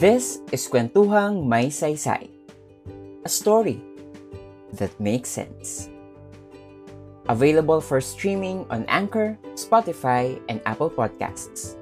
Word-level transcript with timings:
This 0.00 0.40
is 0.48 0.64
Kwentuhang 0.64 1.44
May 1.44 1.68
Saysay, 1.68 2.24
a 3.20 3.28
story 3.28 3.84
that 4.80 4.88
makes 4.96 5.28
sense. 5.28 5.92
Available 7.28 7.84
for 7.84 8.00
streaming 8.00 8.64
on 8.72 8.88
Anchor, 8.88 9.36
Spotify, 9.60 10.40
and 10.48 10.64
Apple 10.64 10.88
Podcasts. 10.88 11.76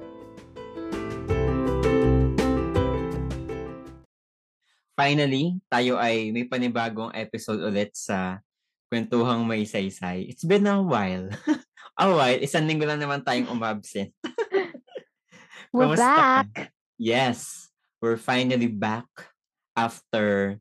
Finally, 4.99 5.63
tayo 5.71 5.95
ay 5.95 6.35
may 6.35 6.43
panibagong 6.43 7.15
episode 7.15 7.63
ulit 7.63 7.95
sa 7.95 8.43
Kwentuhang 8.91 9.47
May 9.47 9.63
Saysay. 9.63 10.27
It's 10.27 10.43
been 10.43 10.67
a 10.67 10.83
while. 10.83 11.31
a 11.95 12.11
while. 12.11 12.35
Isang 12.43 12.67
linggo 12.67 12.83
lang 12.83 12.99
naman 12.99 13.23
tayong 13.23 13.47
umabsent. 13.47 14.11
We're 15.71 15.95
Kamusta 15.95 16.03
ka? 16.03 16.19
back. 16.43 16.75
Yes, 16.99 17.68
we're 17.99 18.19
finally 18.19 18.71
back 18.71 19.07
after 19.75 20.57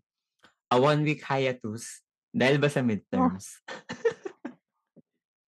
a 0.71 0.77
one-week 0.77 1.23
hiatus 1.25 2.03
dahil 2.35 2.61
ba 2.61 2.69
sa 2.69 2.85
midterms? 2.85 3.63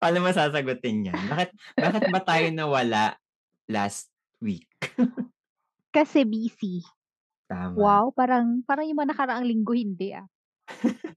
Paano 0.00 0.22
masasagutin 0.22 1.10
yan? 1.10 1.20
Bakit, 1.26 1.50
bakit 1.74 2.04
ba 2.14 2.20
tayo 2.22 2.46
nawala 2.54 3.18
last 3.66 4.08
week? 4.38 4.70
Kasi 5.90 6.22
busy. 6.22 6.86
Tama. 7.48 7.74
Wow, 7.74 8.04
parang 8.12 8.60
parang 8.62 8.86
yung 8.86 9.00
mga 9.00 9.10
nakaraang 9.16 9.48
linggo 9.48 9.72
hindi 9.72 10.12
ah. 10.14 10.28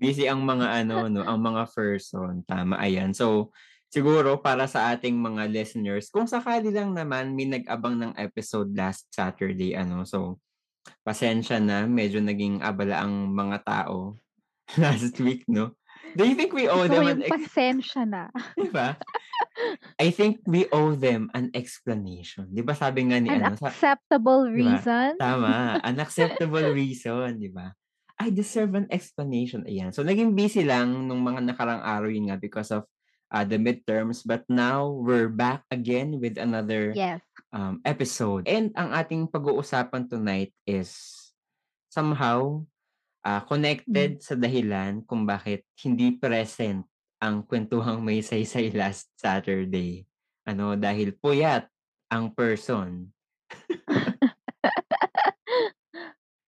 Busy 0.00 0.26
ang 0.26 0.42
mga 0.42 0.82
ano, 0.82 1.06
no, 1.10 1.22
ang 1.22 1.38
mga 1.42 1.68
person. 1.74 2.42
Tama, 2.46 2.78
ayan. 2.78 3.14
So, 3.14 3.50
siguro 3.92 4.40
para 4.40 4.64
sa 4.64 4.96
ating 4.96 5.12
mga 5.12 5.52
listeners, 5.52 6.08
kung 6.08 6.24
sakali 6.24 6.72
lang 6.72 6.96
naman 6.96 7.36
may 7.36 7.44
nag-abang 7.44 8.00
ng 8.00 8.12
episode 8.16 8.72
last 8.72 9.04
Saturday, 9.12 9.76
ano, 9.76 10.08
so, 10.08 10.40
pasensya 11.04 11.60
na, 11.60 11.84
medyo 11.84 12.24
naging 12.24 12.64
abala 12.64 13.04
ang 13.04 13.28
mga 13.28 13.60
tao 13.62 14.16
last 14.82 15.12
week, 15.20 15.44
no? 15.44 15.76
Do 16.12 16.28
you 16.28 16.36
think 16.36 16.52
we 16.52 16.68
owe 16.68 16.88
ko 16.88 16.92
them 16.92 17.04
yung 17.04 17.12
an 17.20 17.22
ex- 17.24 17.32
pasensya 17.32 18.02
na. 18.08 18.28
diba? 18.58 18.96
I 20.00 20.08
think 20.12 20.40
we 20.44 20.68
owe 20.72 20.96
them 20.96 21.28
an 21.36 21.52
explanation. 21.52 22.48
Di 22.52 22.64
ba 22.64 22.76
sabi 22.76 23.08
nga 23.08 23.20
ni 23.20 23.28
An 23.32 23.52
ano, 23.52 23.56
sa, 23.60 23.68
acceptable 23.72 24.48
Diba? 24.48 24.76
reason. 24.76 25.08
Tama. 25.20 25.52
An 25.88 25.96
acceptable 26.00 26.68
reason, 26.72 27.40
di 27.40 27.48
ba? 27.52 27.72
I 28.20 28.28
deserve 28.28 28.76
an 28.78 28.86
explanation. 28.92 29.64
Ayan. 29.66 29.90
So, 29.90 30.04
naging 30.04 30.36
busy 30.36 30.62
lang 30.62 31.08
nung 31.10 31.24
mga 31.24 31.42
nakarang 31.48 31.80
araw 31.80 32.06
yun 32.06 32.28
nga 32.30 32.38
because 32.38 32.70
of 32.70 32.84
uh, 33.32 33.42
the 33.48 33.56
midterms. 33.56 34.22
But 34.22 34.44
now, 34.46 34.92
we're 34.92 35.32
back 35.32 35.64
again 35.72 36.20
with 36.20 36.36
another 36.36 36.92
Yes. 36.92 37.24
um, 37.50 37.80
episode. 37.82 38.44
And 38.46 38.70
ang 38.76 38.92
ating 38.92 39.32
pag-uusapan 39.32 40.12
tonight 40.12 40.52
is 40.68 40.92
somehow 41.88 42.62
uh, 43.24 43.40
connected 43.48 44.20
sa 44.20 44.36
dahilan 44.36 45.02
kung 45.08 45.24
bakit 45.24 45.64
hindi 45.80 46.20
present 46.20 46.84
ang 47.22 47.42
kwentuhang 47.48 48.04
may 48.04 48.20
saysay 48.20 48.68
last 48.76 49.08
Saturday. 49.16 50.04
Ano, 50.44 50.76
dahil 50.76 51.16
puyat 51.16 51.66
ang 52.12 52.28
person. 52.36 53.08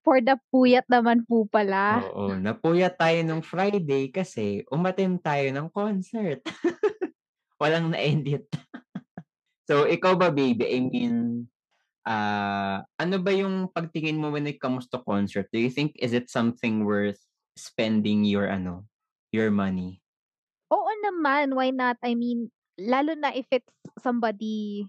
For 0.05 0.21
the 0.21 0.37
puyat 0.53 0.85
naman 0.93 1.25
po 1.25 1.49
pala. 1.49 2.05
Oo, 2.05 2.37
napuyat 2.37 3.01
tayo 3.01 3.25
nung 3.25 3.41
Friday 3.41 4.13
kasi 4.13 4.61
umattend 4.69 5.25
tayo 5.25 5.49
ng 5.49 5.73
concert. 5.73 6.45
Walang 7.61 7.97
na-edit. 7.97 8.45
so, 9.69 9.89
ikaw 9.89 10.13
ba, 10.13 10.29
baby? 10.29 10.69
I 10.69 10.81
mean, 10.85 11.49
ah 12.05 12.85
ano 13.01 13.17
ba 13.17 13.33
yung 13.33 13.73
pagtingin 13.73 14.21
mo 14.21 14.29
when 14.29 14.45
it 14.45 14.61
comes 14.61 14.85
to 14.93 15.01
concert? 15.01 15.49
Do 15.49 15.57
you 15.57 15.73
think 15.73 15.97
is 15.97 16.13
it 16.13 16.29
something 16.29 16.85
worth 16.85 17.19
spending 17.57 18.29
your 18.29 18.53
ano, 18.53 18.85
your 19.33 19.49
money? 19.49 20.05
Oo 20.69 20.91
naman, 21.01 21.57
why 21.57 21.73
not? 21.73 21.97
I 22.05 22.13
mean, 22.13 22.53
lalo 22.77 23.17
na 23.17 23.33
if 23.33 23.49
it's 23.49 23.73
somebody 24.01 24.85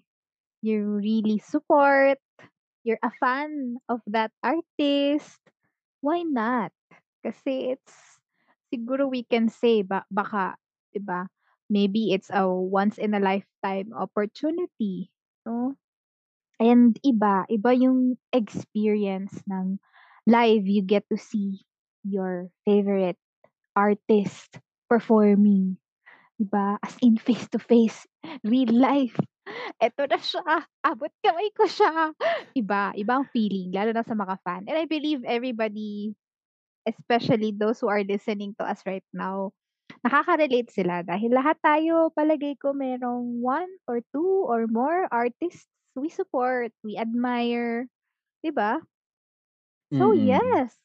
you 0.59 0.99
really 0.99 1.39
support, 1.39 2.19
you're 2.85 3.01
a 3.03 3.11
fan 3.19 3.77
of 3.89 4.01
that 4.07 4.31
artist, 4.43 5.41
why 6.01 6.23
not? 6.23 6.71
Kasi 7.25 7.75
it's, 7.75 8.21
siguro 8.73 9.09
we 9.09 9.23
can 9.25 9.49
say, 9.49 9.81
ba, 9.81 10.05
baka, 10.11 10.55
'di 10.93 11.01
ba? 11.03 11.27
Maybe 11.69 12.13
it's 12.13 12.29
a 12.29 12.45
once 12.47 12.97
in 13.01 13.17
a 13.17 13.21
lifetime 13.23 13.89
opportunity, 13.97 15.09
no? 15.45 15.75
And 16.59 16.95
iba, 17.03 17.47
iba 17.51 17.71
yung 17.75 18.17
experience 18.31 19.35
ng 19.47 19.79
live 20.27 20.67
you 20.67 20.83
get 20.83 21.07
to 21.11 21.17
see 21.17 21.63
your 22.03 22.49
favorite 22.67 23.19
artist 23.75 24.59
performing. 24.89 25.77
Diba? 26.35 26.77
As 26.83 26.95
in 26.99 27.15
face 27.17 27.47
to 27.55 27.59
face, 27.59 28.05
real 28.43 28.71
life. 28.75 29.15
Eto 29.79 30.03
na 30.09 30.19
siya. 30.19 30.65
Abot 30.83 31.11
kamay 31.23 31.53
ko 31.55 31.63
siya. 31.69 32.11
Iba, 32.57 32.91
ibang 32.97 33.27
feeling, 33.31 33.71
lalo 33.71 33.93
na 33.95 34.03
sa 34.03 34.17
mga 34.17 34.35
fan. 34.43 34.67
And 34.67 34.75
I 34.75 34.85
believe 34.89 35.23
everybody, 35.23 36.15
especially 36.87 37.55
those 37.55 37.79
who 37.79 37.87
are 37.87 38.03
listening 38.03 38.55
to 38.59 38.67
us 38.67 38.81
right 38.83 39.05
now, 39.13 39.53
nakaka-relate 40.03 40.71
sila 40.73 41.05
dahil 41.05 41.31
lahat 41.31 41.57
tayo, 41.61 42.11
palagay 42.11 42.57
ko, 42.59 42.73
merong 42.73 43.39
one 43.41 43.69
or 43.87 44.01
two 44.11 44.45
or 44.49 44.67
more 44.67 45.07
artists 45.13 45.69
we 45.95 46.11
support, 46.11 46.71
we 46.83 46.99
admire. 46.99 47.87
Diba? 48.43 48.83
So 49.95 50.11
Mm-mm. 50.11 50.27
yes, 50.27 50.75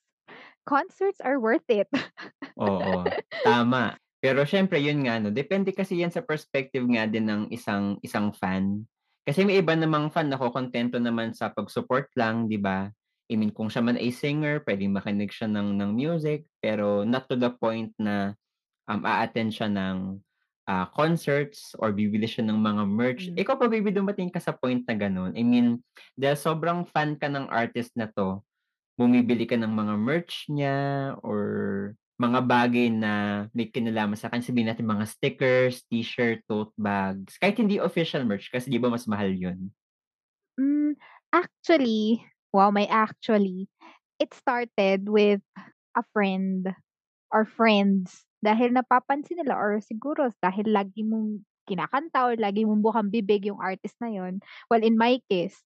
concerts 0.66 1.18
are 1.20 1.40
worth 1.40 1.66
it. 1.66 1.90
Oo, 2.54 3.02
tama. 3.44 3.98
Pero 4.20 4.44
syempre 4.44 4.80
yun 4.84 5.00
nga 5.04 5.16
no, 5.16 5.32
depende 5.32 5.72
kasi 5.72 6.04
yan 6.04 6.12
sa 6.12 6.20
perspective 6.20 6.84
nga 6.84 7.08
din 7.08 7.24
ng 7.24 7.42
isang 7.52 7.96
isang 8.04 8.32
fan. 8.36 8.84
Kasi 9.24 9.44
may 9.48 9.60
iba 9.60 9.72
namang 9.76 10.12
fan 10.12 10.28
na 10.28 10.40
kontento 10.40 11.00
naman 11.00 11.32
sa 11.32 11.52
pag-support 11.52 12.12
lang, 12.16 12.48
'di 12.48 12.60
ba? 12.60 12.92
I 13.30 13.38
mean, 13.38 13.54
kung 13.54 13.70
siya 13.70 13.80
man 13.80 13.96
ay 13.96 14.10
singer, 14.12 14.60
pwedeng 14.66 14.92
makinig 14.92 15.30
siya 15.32 15.48
ng 15.48 15.78
ng 15.80 15.90
music, 15.96 16.44
pero 16.60 17.06
not 17.06 17.30
to 17.30 17.36
the 17.38 17.48
point 17.48 17.94
na 17.96 18.36
um 18.90 19.06
a-attend 19.06 19.54
siya 19.54 19.70
ng 19.70 20.20
ah, 20.70 20.86
concerts 20.94 21.74
or 21.82 21.90
bibili 21.90 22.30
siya 22.30 22.46
ng 22.46 22.58
mga 22.58 22.82
merch. 22.86 23.22
Mm. 23.32 23.42
Ikaw 23.42 23.54
pa 23.58 23.66
baby 23.66 23.90
dumating 23.90 24.30
ka 24.30 24.38
sa 24.38 24.54
point 24.54 24.86
na 24.86 24.94
ganun. 24.94 25.34
I 25.34 25.42
mean, 25.42 25.82
dahil 26.14 26.38
sobrang 26.38 26.86
fan 26.86 27.18
ka 27.18 27.26
ng 27.26 27.50
artist 27.50 27.90
na 27.98 28.06
to, 28.14 28.42
bumibili 28.94 29.50
ka 29.50 29.58
ng 29.58 29.72
mga 29.72 29.94
merch 29.98 30.46
niya 30.46 30.76
or 31.26 31.42
mga 32.20 32.40
bagay 32.44 32.92
na 32.92 33.46
may 33.56 33.72
kinalaman 33.72 34.12
sa 34.12 34.28
kanya. 34.28 34.44
Sabihin 34.44 34.68
natin 34.68 34.84
mga 34.84 35.08
stickers, 35.08 35.80
t-shirt, 35.88 36.44
tote 36.44 36.76
bags. 36.76 37.40
Kahit 37.40 37.56
hindi 37.56 37.80
official 37.80 38.28
merch 38.28 38.52
kasi 38.52 38.68
di 38.68 38.76
ba 38.76 38.92
mas 38.92 39.08
mahal 39.08 39.32
yun? 39.32 39.72
Mm, 40.60 41.00
actually, 41.32 42.20
wow, 42.52 42.68
may 42.68 42.84
actually. 42.92 43.72
It 44.20 44.36
started 44.36 45.08
with 45.08 45.40
a 45.96 46.04
friend 46.12 46.68
or 47.32 47.48
friends 47.48 48.28
dahil 48.44 48.76
napapansin 48.76 49.40
nila 49.40 49.56
or 49.56 49.80
siguro 49.80 50.28
dahil 50.44 50.68
lagi 50.68 51.00
mong 51.00 51.40
kinakanta 51.64 52.28
or 52.28 52.36
lagi 52.36 52.68
mong 52.68 52.84
bukang 52.84 53.08
bibig 53.08 53.48
yung 53.48 53.64
artist 53.64 53.96
na 53.96 54.12
yon. 54.12 54.44
Well, 54.68 54.84
in 54.84 55.00
my 55.00 55.24
case, 55.32 55.56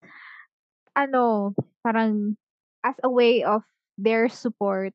ano, 0.95 1.59
parang 1.83 2.39
as 2.87 2.95
a 3.03 3.11
way 3.11 3.43
of 3.43 3.67
their 3.99 4.31
support, 4.31 4.95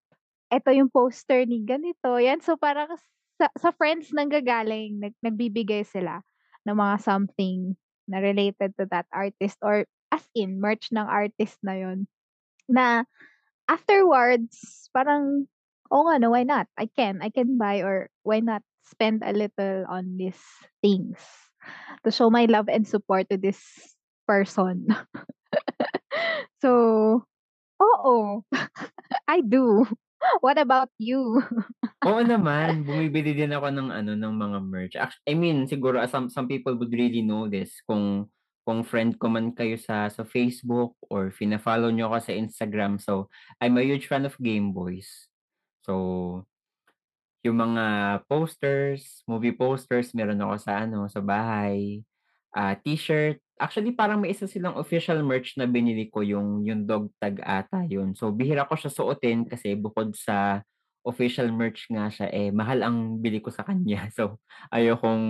eto 0.50 0.70
yung 0.74 0.90
poster 0.90 1.46
ni 1.46 1.62
ganito. 1.64 2.18
Yan, 2.18 2.42
so 2.42 2.58
parang 2.58 2.90
sa, 3.40 3.48
sa 3.56 3.70
friends 3.72 4.12
nanggagaling, 4.12 5.00
nag, 5.00 5.16
nagbibigay 5.24 5.86
sila 5.86 6.22
ng 6.68 6.76
mga 6.76 6.96
something 7.02 7.78
na 8.10 8.20
related 8.20 8.74
to 8.75 8.90
that 8.90 9.06
artist 9.13 9.56
or 9.62 9.86
as 10.10 10.25
in 10.34 10.57
merch 10.57 10.90
ng 10.90 11.06
artist 11.06 11.62
na 11.62 11.78
yon 11.78 12.10
na 12.66 13.06
afterwards 13.69 14.90
parang 14.90 15.46
oh 15.94 16.10
nga 16.10 16.18
no 16.18 16.34
why 16.34 16.42
not? 16.42 16.66
I 16.74 16.90
can 16.90 17.22
I 17.22 17.30
can 17.30 17.57
buy 17.62 17.86
or 17.86 18.10
why 18.25 18.42
not 18.42 18.66
spend 18.90 19.22
a 19.22 19.34
little 19.34 19.86
on 19.86 20.18
these 20.18 20.42
things 20.81 21.22
to 22.02 22.10
show 22.10 22.34
my 22.34 22.50
love 22.50 22.66
and 22.66 22.90
support 22.90 23.30
to 23.30 23.38
this 23.38 23.62
person. 24.25 24.90
So 26.60 27.24
oo. 27.80 28.44
I 29.31 29.40
do 29.40 29.88
what 30.42 30.57
about 30.57 30.89
you 31.00 31.42
Oo 32.07 32.24
naman, 32.31 32.88
bumibili 32.88 33.36
din 33.36 33.51
ako 33.51 33.75
ng 33.75 33.89
ano 33.92 34.12
ng 34.16 34.36
mga 34.39 34.60
merch. 34.63 34.95
Act- 34.95 35.24
I 35.27 35.36
mean, 35.36 35.68
siguro 35.68 36.00
some 36.07 36.31
some 36.31 36.48
people 36.48 36.75
would 36.80 36.95
really 36.95 37.19
know 37.19 37.51
this 37.51 37.83
kung 37.83 38.31
kung 38.63 38.88
friend 38.88 39.19
ko 39.19 39.27
man 39.27 39.51
kayo 39.51 39.75
sa 39.75 40.07
sa 40.07 40.24
Facebook 40.24 40.95
or 41.12 41.27
fina-follow 41.33 41.92
nyo 41.92 42.07
ako 42.12 42.31
sa 42.31 42.33
Instagram. 42.38 43.04
So, 43.04 43.27
I'm 43.60 43.75
a 43.75 43.83
huge 43.83 44.07
fan 44.07 44.24
of 44.24 44.39
Game 44.39 44.71
Boys. 44.71 45.27
So, 45.83 46.45
yung 47.44 47.57
mga 47.60 47.83
posters, 48.27 49.24
movie 49.27 49.56
posters, 49.56 50.12
meron 50.16 50.39
ako 50.44 50.56
sa 50.60 50.83
ano, 50.88 51.07
sa 51.12 51.19
bahay. 51.24 52.04
Ah, 52.54 52.74
t-shirt, 52.78 53.40
Actually, 53.60 53.92
parang 53.92 54.24
may 54.24 54.31
isa 54.31 54.48
silang 54.48 54.80
official 54.80 55.19
merch 55.19 55.60
na 55.60 55.68
binili 55.68 56.07
ko 56.07 56.24
yung 56.24 56.63
yung 56.63 56.88
dog 56.88 57.12
tag 57.19 57.44
ata 57.44 57.84
yun. 57.84 58.16
So, 58.16 58.31
bihira 58.31 58.63
ko 58.63 58.80
siya 58.80 58.88
suotin 58.88 59.44
kasi 59.51 59.75
bukod 59.75 60.16
sa 60.16 60.63
official 61.04 61.51
merch 61.51 61.92
nga 61.92 62.07
siya, 62.07 62.31
eh, 62.31 62.56
mahal 62.56 62.80
ang 62.88 63.19
bili 63.19 63.44
ko 63.44 63.51
sa 63.51 63.68
kanya. 63.68 64.07
So, 64.16 64.40
ayokong 64.72 65.28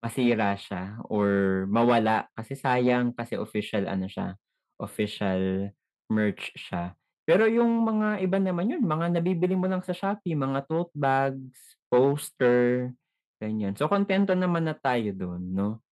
masira 0.00 0.56
siya 0.56 0.96
or 1.10 1.64
mawala 1.68 2.30
kasi 2.32 2.54
sayang 2.56 3.12
kasi 3.12 3.34
official 3.36 3.84
ano 3.84 4.06
siya, 4.08 4.38
official 4.80 5.68
merch 6.08 6.54
siya. 6.56 6.94
Pero 7.28 7.44
yung 7.44 7.84
mga 7.84 8.24
iba 8.24 8.40
naman 8.40 8.72
yun, 8.72 8.88
mga 8.88 9.20
nabibili 9.20 9.52
mo 9.52 9.68
lang 9.68 9.84
sa 9.84 9.92
Shopee, 9.92 10.32
mga 10.32 10.64
tote 10.64 10.96
bags, 10.96 11.76
poster, 11.92 12.96
ganyan. 13.36 13.76
So, 13.76 13.84
kontento 13.84 14.32
naman 14.32 14.64
na 14.64 14.72
tayo 14.72 15.12
dun 15.12 15.52
'no? 15.52 15.84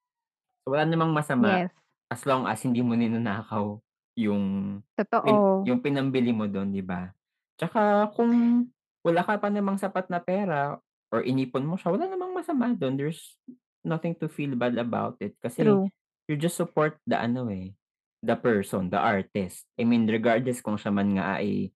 So, 0.67 0.75
wala 0.75 0.83
namang 0.83 1.15
masama 1.15 1.63
Yes. 1.63 1.71
as 2.11 2.27
long 2.27 2.43
as 2.51 2.59
hindi 2.67 2.83
mo 2.83 2.99
ninanakaw 2.99 3.79
yung 4.19 4.83
pin 5.23 5.39
Totoo. 5.39 5.63
yung 5.63 5.79
pinambili 5.79 6.35
mo 6.35 6.51
dun, 6.51 6.75
'di 6.75 6.83
ba? 6.83 7.15
Tsaka 7.55 8.11
kung 8.11 8.67
wala 9.07 9.23
ka 9.23 9.39
pa 9.39 9.47
namang 9.47 9.79
sapat 9.79 10.11
na 10.11 10.19
pera 10.19 10.83
or 11.15 11.23
inipon 11.23 11.63
mo 11.63 11.79
siya, 11.79 11.95
wala 11.95 12.11
namang 12.11 12.35
masama 12.35 12.75
dun. 12.75 12.99
There's 12.99 13.39
nothing 13.87 14.19
to 14.19 14.27
feel 14.27 14.59
bad 14.59 14.75
about 14.75 15.23
it 15.23 15.39
kasi 15.39 15.63
True. 15.63 15.87
you 16.27 16.35
just 16.35 16.59
support 16.59 16.99
the 17.07 17.15
ano, 17.15 17.47
eh, 17.47 17.79
the 18.27 18.35
person, 18.35 18.91
the 18.91 18.99
artist. 18.99 19.71
I 19.79 19.87
mean 19.87 20.11
regardless 20.11 20.59
kung 20.67 20.83
siya 20.83 20.91
man 20.91 21.15
nga 21.15 21.39
ay, 21.39 21.71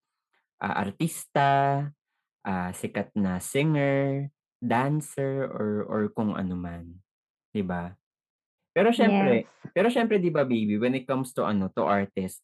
ah, 0.58 0.82
artista, 0.82 1.50
ah, 2.43 2.70
sikat 2.75 3.12
na 3.14 3.38
singer, 3.38 4.31
dancer, 4.58 5.46
or 5.52 5.86
or 5.86 6.02
kung 6.10 6.34
ano 6.34 6.58
man, 6.58 6.98
'di 7.54 7.62
ba? 7.62 8.00
Pero 8.76 8.94
Yes. 8.96 8.96
siyempre 8.96 9.50
pero 9.75 9.90
siyempre 9.90 10.19
'di 10.22 10.31
ba 10.34 10.46
baby, 10.46 10.78
when 10.78 10.94
it 10.94 11.06
comes 11.06 11.34
to 11.34 11.46
ano, 11.46 11.70
to 11.75 11.82
artist, 11.87 12.43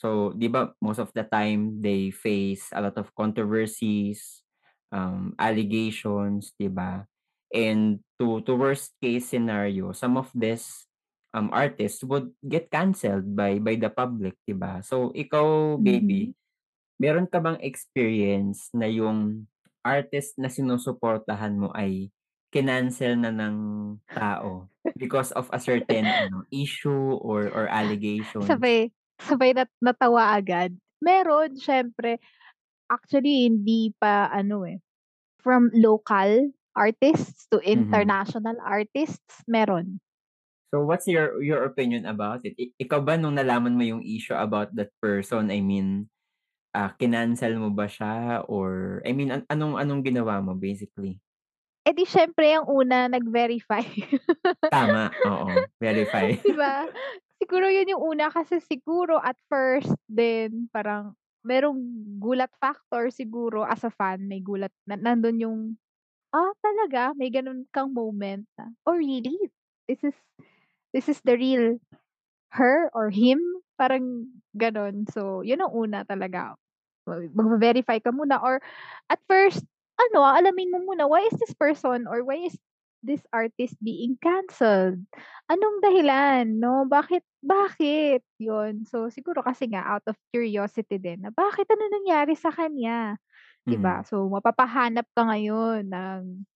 so 0.00 0.32
'di 0.36 0.48
ba 0.52 0.72
most 0.84 1.00
of 1.00 1.12
the 1.16 1.24
time 1.28 1.80
they 1.80 2.12
face 2.12 2.68
a 2.76 2.80
lot 2.84 2.96
of 3.00 3.12
controversies, 3.16 4.44
um, 4.92 5.32
allegations, 5.40 6.52
'di 6.60 6.68
ba? 6.72 7.08
And 7.52 8.00
to 8.20 8.40
to 8.48 8.52
worst 8.56 8.96
case 9.00 9.28
scenario, 9.32 9.92
some 9.96 10.16
of 10.20 10.32
this, 10.36 10.88
um, 11.36 11.48
artists 11.52 12.04
would 12.04 12.32
get 12.44 12.68
canceled 12.72 13.32
by 13.36 13.60
by 13.60 13.76
the 13.80 13.88
public, 13.92 14.36
'di 14.48 14.56
ba? 14.56 14.80
So 14.84 15.12
ikaw 15.16 15.76
baby, 15.80 16.32
meron 17.00 17.28
ka 17.30 17.40
bang 17.42 17.60
experience 17.64 18.70
na 18.76 18.86
yung 18.88 19.48
artist 19.84 20.36
na 20.40 20.48
sinusuportahan 20.52 21.56
mo 21.58 21.68
ay 21.76 22.10
kinancel 22.52 23.16
na 23.18 23.32
ng 23.32 23.56
tao 24.14 24.68
because 24.96 25.32
of 25.32 25.48
a 25.52 25.58
certain 25.60 26.12
ano, 26.20 26.44
issue 26.52 27.16
or 27.20 27.48
or 27.50 27.66
allegations? 27.68 28.46
Sabay 28.46 28.92
sabay 29.26 29.50
nat 29.56 29.70
natawa 29.80 30.36
agad. 30.38 30.76
Meron 31.02 31.56
siyempre. 31.58 32.20
Actually 32.90 33.48
hindi 33.48 33.92
pa 34.00 34.28
ano, 34.30 34.64
eh, 34.68 34.78
from 35.44 35.70
local 35.74 36.52
artists 36.76 37.48
to 37.52 37.58
Mhm. 37.72 38.12
international 38.16 38.56
artists, 38.64 39.44
meron. 39.48 40.00
So, 40.72 40.80
what's 40.88 41.04
your 41.06 41.36
your 41.44 41.68
opinion 41.68 42.08
about 42.08 42.48
it? 42.48 42.56
I 42.56 42.72
ikaw 42.80 43.04
ba 43.04 43.20
nung 43.20 43.36
nalaman 43.36 43.76
mo 43.76 43.84
yung 43.84 44.00
issue 44.04 44.32
about 44.36 44.72
that 44.80 44.88
person, 45.04 45.52
I 45.52 45.60
mean, 45.60 46.08
ah, 46.76 46.94
kinancel 46.96 47.56
mo 47.60 47.70
ba 47.74 47.86
siya 47.90 48.44
or 48.48 49.00
I 49.06 49.12
mean 49.16 49.30
an 49.34 49.42
anong 49.52 49.76
anong 49.80 50.02
ginawa 50.06 50.40
mo 50.44 50.54
basically? 50.56 51.20
Eh, 51.82 51.90
di 51.90 52.06
siyempre 52.06 52.54
ang 52.54 52.70
una 52.70 53.10
nag-verify. 53.10 53.82
Tama, 54.74 55.10
oo, 55.26 55.66
verify. 55.82 56.30
'Di 56.38 56.54
ba? 56.54 56.86
Siguro 57.42 57.66
yun 57.66 57.90
yung 57.90 58.02
una 58.14 58.30
kasi 58.30 58.62
siguro 58.62 59.18
at 59.18 59.34
first 59.50 59.90
din 60.06 60.70
parang 60.70 61.18
merong 61.42 61.74
gulat 62.22 62.54
factor 62.62 63.10
siguro 63.10 63.66
as 63.66 63.82
a 63.82 63.90
fan 63.90 64.30
may 64.30 64.38
gulat 64.38 64.70
na 64.86 64.94
nandun 64.94 65.42
yung, 65.42 65.60
ah, 66.30 66.54
talaga 66.62 67.10
may 67.18 67.34
ganun 67.34 67.66
kang 67.74 67.90
moment 67.90 68.46
na, 68.54 68.70
"Oh 68.86 68.94
really? 68.94 69.34
This 69.90 70.02
is 70.06 70.16
this 70.94 71.10
is 71.10 71.18
the 71.26 71.34
real 71.34 71.82
her 72.54 72.90
or 72.94 73.10
him?" 73.10 73.42
Parang 73.80 74.30
ganon. 74.54 75.08
So, 75.10 75.42
yun 75.42 75.62
ang 75.64 75.74
una 75.74 76.06
talaga. 76.06 76.54
Mag 77.08 77.30
magve-verify 77.34 77.98
ka 78.04 78.14
muna 78.14 78.38
or 78.38 78.62
at 79.10 79.18
first 79.26 79.66
ano, 80.10 80.24
aalamin 80.26 80.72
mo 80.74 80.78
muna, 80.92 81.06
why 81.08 81.22
is 81.28 81.36
this 81.38 81.54
person 81.54 82.06
or 82.10 82.24
why 82.24 82.42
is 82.48 82.56
this 83.02 83.22
artist 83.34 83.76
being 83.82 84.16
canceled? 84.22 85.02
Anong 85.50 85.82
dahilan 85.82 86.58
'no, 86.62 86.86
bakit 86.88 87.22
bakit? 87.42 88.22
Yun. 88.38 88.86
So, 88.86 89.10
siguro 89.10 89.42
kasi 89.42 89.66
nga 89.70 89.82
out 89.86 90.06
of 90.06 90.18
curiosity 90.34 90.98
din 91.02 91.26
na 91.26 91.30
bakit, 91.34 91.66
ano 91.70 91.84
nangyari 91.90 92.34
sa 92.38 92.50
kanya? 92.54 93.18
Mhm. 93.66 94.02
So, 94.06 94.26
mapapahanap 94.30 95.06
ka 95.14 95.22
ngayon 95.26 95.90
ng 95.90 96.46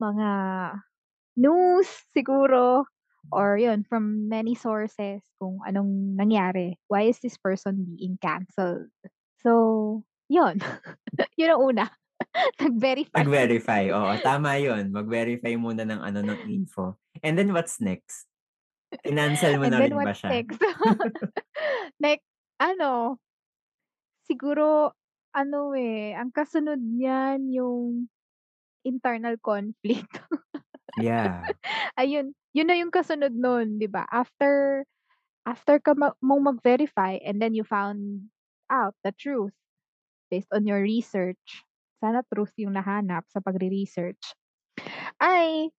mga 0.00 0.30
news 1.38 1.88
siguro 2.16 2.86
or 3.32 3.58
yun 3.58 3.84
from 3.84 4.28
many 4.30 4.54
sources 4.54 5.22
kung 5.42 5.60
anong 5.66 6.16
nangyari. 6.16 6.78
Why 6.88 7.10
is 7.10 7.20
this 7.20 7.36
person 7.38 7.84
being 7.98 8.18
canceled? 8.22 8.90
So, 9.42 10.04
yun. 10.30 10.60
Yun 11.38 11.50
ang 11.54 11.62
una, 11.62 11.84
nag-verify. 12.60 13.24
Nag-verify, 13.24 13.82
oo, 13.94 14.12
tama 14.20 14.58
yun. 14.60 14.90
Mag-verify 14.92 15.54
muna 15.58 15.82
ng 15.86 16.00
ano, 16.00 16.20
ng 16.22 16.40
info. 16.50 16.98
And 17.22 17.38
then 17.38 17.52
what's 17.52 17.80
next? 17.80 18.28
Kinancel 19.04 19.56
mo 19.58 19.66
And 19.68 19.74
na 19.74 19.84
rin 19.84 19.96
ba 20.00 20.12
siya? 20.14 20.30
next? 20.32 20.58
Like 22.02 22.22
ano 22.60 23.18
siguro 24.28 24.92
ano, 25.32 25.72
eh, 25.72 26.12
ang 26.12 26.28
kasunod 26.32 26.80
niyan 26.80 27.48
yung 27.52 28.08
internal 28.84 29.36
conflict. 29.40 30.10
Yeah. 30.96 31.52
Ayun, 32.00 32.34
yun 32.56 32.68
na 32.68 32.76
yung 32.76 32.92
kasunod 32.92 33.32
nun, 33.36 33.78
'di 33.80 33.88
ba? 33.92 34.04
After 34.10 34.84
after 35.46 35.78
ka 35.80 35.94
ma 35.96 36.12
mong 36.24 36.56
mag-verify 36.56 37.20
and 37.24 37.40
then 37.42 37.54
you 37.56 37.64
found 37.64 38.28
out 38.72 38.94
the 39.04 39.12
truth 39.16 39.54
based 40.32 40.50
on 40.52 40.66
your 40.68 40.82
research, 40.82 41.64
sana 41.98 42.22
truth 42.30 42.54
yung 42.58 42.74
nahanap 42.74 43.26
sa 43.30 43.42
pagre-research, 43.42 44.34
ay 45.18 45.70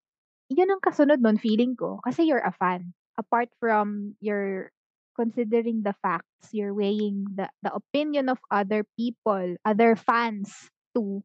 yun 0.49 0.71
ang 0.73 0.81
kasunod 0.81 1.21
nun 1.21 1.37
feeling 1.39 1.77
ko 1.77 2.01
kasi 2.03 2.25
you're 2.25 2.43
a 2.43 2.53
fan. 2.55 2.91
Apart 3.19 3.51
from 3.59 4.15
you're 4.23 4.71
considering 5.19 5.83
the 5.83 5.93
facts, 5.99 6.55
you're 6.55 6.73
weighing 6.73 7.27
the 7.35 7.51
the 7.59 7.71
opinion 7.75 8.31
of 8.31 8.39
other 8.49 8.87
people, 8.95 9.59
other 9.67 9.99
fans 9.99 10.71
too. 10.95 11.21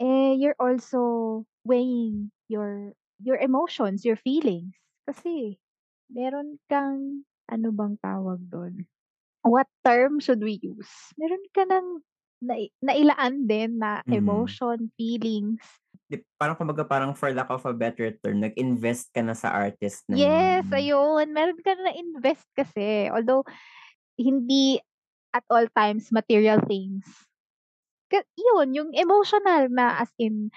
Eh, 0.00 0.36
you're 0.36 0.58
also 0.60 1.44
weighing 1.64 2.30
your 2.52 2.92
your 3.22 3.40
emotions, 3.40 4.04
your 4.04 4.20
feelings. 4.20 4.76
Kasi 5.08 5.56
meron 6.12 6.60
kang 6.68 7.24
ano 7.48 7.68
bang 7.72 7.96
tawag 8.04 8.40
dun? 8.46 8.86
What 9.42 9.66
term 9.82 10.22
should 10.22 10.44
we 10.44 10.60
use? 10.62 10.92
Meron 11.18 11.42
ka 11.50 11.66
ng 11.66 12.04
nai 12.42 12.68
nailaan 12.82 13.46
din 13.46 13.78
na 13.78 14.02
Mhm. 14.06 14.58
emotion, 14.58 14.90
feelings. 14.98 15.62
Di 16.10 16.18
parang 16.38 16.58
kumbaga 16.58 16.82
parang 16.84 17.14
for 17.14 17.30
lack 17.32 17.48
of 17.50 17.62
a 17.68 17.72
better 17.74 18.10
term, 18.20 18.42
nag-invest 18.42 19.14
ka 19.14 19.22
na 19.22 19.34
sa 19.38 19.54
artist 19.54 20.02
na 20.10 20.18
Yes, 20.20 20.66
yun. 20.66 20.66
ayun. 20.74 21.30
Meron 21.30 21.60
ka 21.62 21.72
na-invest 21.78 22.44
kasi. 22.58 23.06
Although 23.12 23.46
hindi 24.18 24.80
at 25.34 25.44
all 25.52 25.66
times 25.74 26.10
material 26.12 26.60
things. 26.66 27.06
Yun, 28.38 28.72
yung 28.76 28.90
emotional 28.96 29.68
na 29.72 30.00
as 30.00 30.12
in 30.20 30.48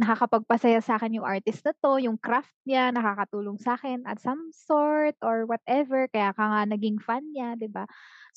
nakakapagpasaya 0.00 0.80
sa'kin 0.84 1.16
yung 1.20 1.26
artist 1.28 1.64
na 1.66 1.74
'to, 1.76 1.98
yung 2.00 2.16
craft 2.20 2.52
niya 2.68 2.92
nakakatulong 2.94 3.58
sa'kin 3.60 4.04
at 4.06 4.18
some 4.22 4.50
sort 4.54 5.16
or 5.24 5.44
whatever 5.48 6.06
kaya 6.12 6.32
ka 6.36 6.44
nga 6.44 6.62
naging 6.68 6.98
fan 7.02 7.24
niya, 7.34 7.56
'di 7.58 7.68
ba? 7.72 7.84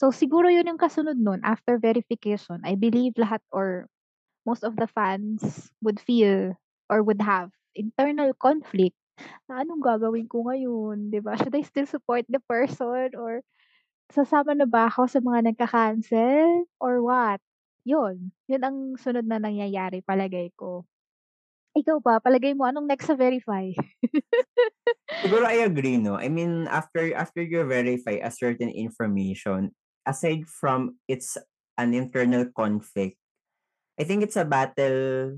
So, 0.01 0.09
siguro 0.09 0.49
yun 0.49 0.65
yung 0.65 0.81
kasunod 0.81 1.21
nun 1.21 1.45
after 1.45 1.77
verification, 1.77 2.65
I 2.65 2.73
believe 2.73 3.21
lahat 3.21 3.45
or 3.53 3.85
most 4.49 4.65
of 4.65 4.73
the 4.73 4.89
fans 4.89 5.69
would 5.85 6.01
feel 6.01 6.57
or 6.89 7.05
would 7.05 7.21
have 7.21 7.53
internal 7.77 8.33
conflict 8.33 8.97
na 9.45 9.61
anong 9.61 9.85
gagawin 9.85 10.25
ko 10.25 10.49
ngayon, 10.49 11.13
'di 11.13 11.21
ba? 11.21 11.37
Should 11.37 11.53
I 11.53 11.61
still 11.61 11.85
support 11.85 12.25
the 12.25 12.41
person 12.49 13.13
or 13.13 13.45
sasama 14.09 14.57
na 14.57 14.65
ba 14.65 14.89
ako 14.89 15.05
sa 15.05 15.21
mga 15.21 15.53
nagka-cancel 15.53 16.65
or 16.81 17.05
what? 17.05 17.37
Yun, 17.85 18.33
yun 18.49 18.61
ang 18.65 18.77
sunod 18.97 19.29
na 19.29 19.37
nangyayari 19.37 20.01
palagay 20.01 20.49
ko. 20.57 20.89
Ikaw 21.77 22.01
ba, 22.01 22.17
palagay 22.17 22.57
mo 22.57 22.65
anong 22.65 22.89
next 22.89 23.05
sa 23.05 23.13
verify? 23.13 23.69
Siguro 25.21 25.45
I 25.45 25.61
agree 25.61 26.01
'no. 26.01 26.17
I 26.17 26.33
mean 26.33 26.65
after 26.65 27.13
after 27.13 27.45
you 27.45 27.61
verify 27.69 28.17
a 28.17 28.33
certain 28.33 28.73
information, 28.73 29.69
aside 30.05 30.47
from 30.47 30.97
it's 31.07 31.37
an 31.77 31.93
internal 31.93 32.45
conflict, 32.53 33.17
I 33.99 34.03
think 34.03 34.23
it's 34.23 34.39
a 34.39 34.47
battle 34.47 35.37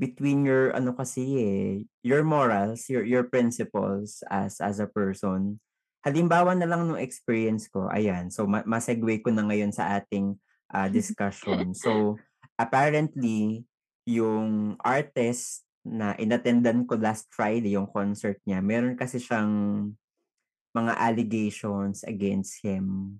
between 0.00 0.48
your 0.48 0.72
ano 0.72 0.96
kasi, 0.96 1.22
eh, 1.36 1.70
your 2.00 2.24
morals, 2.24 2.88
your 2.88 3.04
your 3.04 3.28
principles 3.28 4.24
as 4.32 4.58
as 4.58 4.80
a 4.80 4.88
person. 4.88 5.60
Halimbawa 6.00 6.56
na 6.56 6.64
lang 6.64 6.88
nung 6.88 7.00
experience 7.00 7.68
ko, 7.68 7.92
ayan, 7.92 8.32
so 8.32 8.48
ma 8.48 8.64
ma-segue 8.64 9.20
ko 9.20 9.28
na 9.28 9.44
ngayon 9.44 9.68
sa 9.68 10.00
ating, 10.00 10.32
ah, 10.72 10.88
discussion. 10.88 11.76
So, 11.84 12.16
apparently, 12.56 13.68
yung 14.08 14.80
artist 14.80 15.68
na 15.84 16.16
inattendan 16.16 16.88
ko 16.88 16.96
last 16.96 17.28
Friday, 17.28 17.76
yung 17.76 17.88
concert 17.92 18.40
niya, 18.48 18.64
meron 18.64 18.96
kasi 18.96 19.20
siyang 19.20 19.52
mga 20.72 20.92
allegations 20.96 22.00
against 22.08 22.64
him 22.64 23.18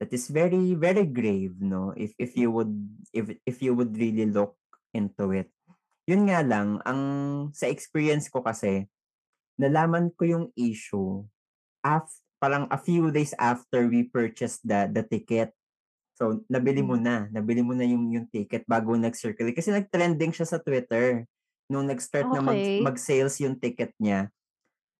that 0.00 0.10
is 0.14 0.30
very, 0.30 0.74
very 0.78 1.06
grave, 1.06 1.58
'no, 1.62 1.92
if 1.98 2.14
if 2.18 2.34
you 2.38 2.50
would 2.54 2.74
if 3.14 3.30
if 3.46 3.58
you 3.62 3.74
would 3.74 3.94
really 3.98 4.26
look 4.30 4.56
into 4.94 5.30
it. 5.34 5.50
Yun 6.08 6.26
nga 6.30 6.40
lang, 6.42 6.80
ang 6.88 7.02
sa 7.54 7.68
experience 7.70 8.28
ko 8.32 8.40
kasi, 8.42 8.88
nalaman 9.60 10.10
ko 10.16 10.24
yung 10.28 10.46
issue 10.58 11.24
af 11.84 12.08
parang 12.42 12.66
a 12.70 12.78
few 12.80 13.10
days 13.14 13.34
after 13.38 13.86
we 13.90 14.06
purchased 14.06 14.62
the 14.66 14.86
the 14.90 15.02
ticket. 15.06 15.52
So, 16.18 16.42
nabili 16.50 16.82
mo 16.84 16.98
Hmm. 16.98 17.04
na, 17.04 17.16
nabili 17.30 17.62
mo 17.62 17.74
na 17.74 17.86
yung 17.86 18.10
yung 18.14 18.26
ticket 18.30 18.66
bago 18.68 18.94
nag-circulate 18.98 19.54
kasi 19.56 19.70
nag-trending 19.74 20.34
siya 20.34 20.46
sa 20.50 20.58
Twitter. 20.62 21.26
Nung 21.70 21.86
nag-start 21.90 22.30
na 22.32 22.42
mag 22.42 22.60
mag-sales 22.78 23.38
yung 23.42 23.58
ticket 23.58 23.94
niya, 24.02 24.30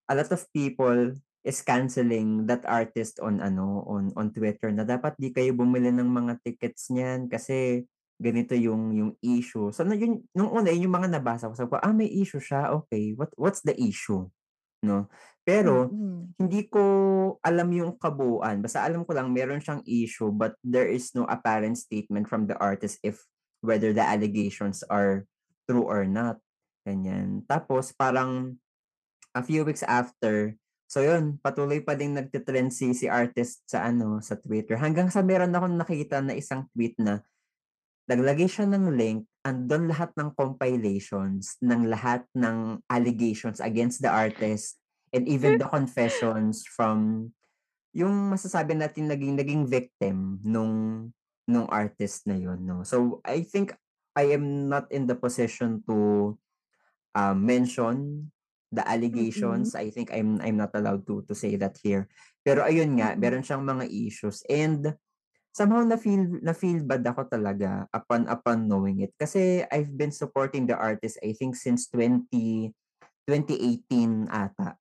a 0.08 0.14
lot 0.16 0.30
of 0.32 0.42
people 0.54 1.14
is 1.46 1.62
canceling 1.64 2.46
that 2.50 2.62
artist 2.68 3.18
on 3.22 3.40
ano, 3.42 3.82
on 3.88 4.12
on 4.18 4.30
Twitter 4.34 4.70
na 4.74 4.84
dapat 4.86 5.14
'di 5.18 5.30
kayo 5.34 5.50
bumili 5.56 5.90
ng 5.94 6.08
mga 6.10 6.42
tickets 6.44 6.90
niyan 6.92 7.26
kasi 7.30 7.86
ganito 8.18 8.52
yung 8.58 8.90
yung 8.94 9.12
issue. 9.22 9.70
So, 9.74 9.86
na 9.86 9.94
yun 9.98 10.26
nung 10.34 10.50
una 10.50 10.70
yun 10.74 10.90
yung 10.90 10.96
mga 10.98 11.10
nabasa 11.20 11.48
ko, 11.50 11.54
sabi 11.54 11.70
ko, 11.74 11.78
"Ah, 11.82 11.94
may 11.94 12.10
issue 12.10 12.42
siya, 12.42 12.74
okey. 12.82 13.14
What 13.18 13.30
what's 13.38 13.62
the 13.62 13.74
issue?" 13.78 14.26
'No? 14.84 15.08
Pero 15.46 15.94
Mm. 15.94 16.34
hindi 16.38 16.66
ko 16.70 16.82
alam 17.42 17.68
yung 17.74 17.98
kabuuan, 17.98 18.62
basta 18.62 18.82
alam 18.86 19.02
ko 19.02 19.12
lang 19.16 19.34
meron 19.34 19.58
siyang 19.62 19.82
issue 19.86 20.30
but 20.30 20.54
there 20.62 20.86
is 20.86 21.10
no 21.18 21.26
apparent 21.26 21.74
statement 21.78 22.30
from 22.30 22.46
the 22.46 22.54
artist 22.62 22.98
if 23.02 23.26
whether 23.62 23.90
the 23.90 24.02
allegations 24.04 24.86
are 24.86 25.26
true 25.66 25.82
or 25.82 26.06
not, 26.06 26.38
ganyan. 26.86 27.42
Tapos 27.50 27.90
parang 27.94 28.58
a 29.34 29.42
few 29.44 29.64
weeks 29.64 29.82
after, 29.86 30.56
so 30.88 31.04
yun, 31.04 31.36
patuloy 31.38 31.84
pa 31.84 31.92
ding 31.92 32.16
nagte-trend 32.16 32.72
si 32.72 32.96
si 32.96 33.06
artist 33.06 33.62
sa 33.68 33.84
ano, 33.86 34.18
sa 34.24 34.40
Twitter 34.40 34.80
hanggang 34.80 35.12
sa 35.12 35.20
meron 35.20 35.52
akong 35.52 35.76
nakita 35.76 36.24
na 36.24 36.32
isang 36.32 36.64
tweet 36.72 36.96
na 36.96 37.20
naglagay 38.08 38.48
siya 38.48 38.64
ng 38.64 38.96
link, 38.96 39.28
andun 39.44 39.92
lahat 39.92 40.08
ng 40.16 40.32
compilations 40.32 41.60
ng 41.60 41.92
lahat 41.92 42.24
ng 42.32 42.80
allegations 42.88 43.60
against 43.60 44.00
the 44.00 44.08
artist 44.08 44.80
and 45.12 45.28
even 45.28 45.60
the 45.60 45.68
confessions 45.68 46.64
from 46.64 47.28
yung 47.92 48.32
masasabi 48.32 48.72
natin 48.72 49.12
naging 49.12 49.36
naging 49.36 49.64
victim 49.68 50.40
nung 50.40 51.08
nung 51.48 51.68
artist 51.68 52.28
na 52.28 52.36
yun, 52.36 52.60
'no. 52.64 52.84
So, 52.84 53.20
I 53.24 53.44
think 53.44 53.72
I 54.12 54.32
am 54.36 54.68
not 54.68 54.88
in 54.92 55.08
the 55.08 55.16
position 55.16 55.84
to, 55.88 56.36
um, 57.16 57.36
mention 57.44 58.28
the 58.72 58.84
allegations. 58.84 59.72
I 59.74 59.88
think 59.88 60.12
I'm 60.12 60.40
I'm 60.44 60.60
not 60.60 60.72
allowed 60.76 61.08
to 61.08 61.24
to 61.26 61.34
say 61.34 61.56
that 61.56 61.76
here. 61.80 62.08
Pero 62.44 62.64
ayun 62.64 62.96
nga, 63.00 63.16
meron 63.16 63.44
siyang 63.44 63.64
mga 63.64 63.88
issues 63.88 64.44
and 64.48 64.92
somehow 65.52 65.82
na-feel 65.82 66.38
na-feel 66.44 66.84
bad 66.86 67.02
ako 67.02 67.26
talaga 67.26 67.88
upon 67.90 68.28
upon 68.30 68.68
knowing 68.70 69.02
it 69.02 69.10
kasi 69.18 69.64
I've 69.72 69.90
been 69.90 70.14
supporting 70.14 70.68
the 70.70 70.78
artist 70.78 71.18
I 71.24 71.34
think 71.34 71.58
since 71.58 71.90
20 71.90 72.70
2018 73.26 74.30
ata. 74.32 74.78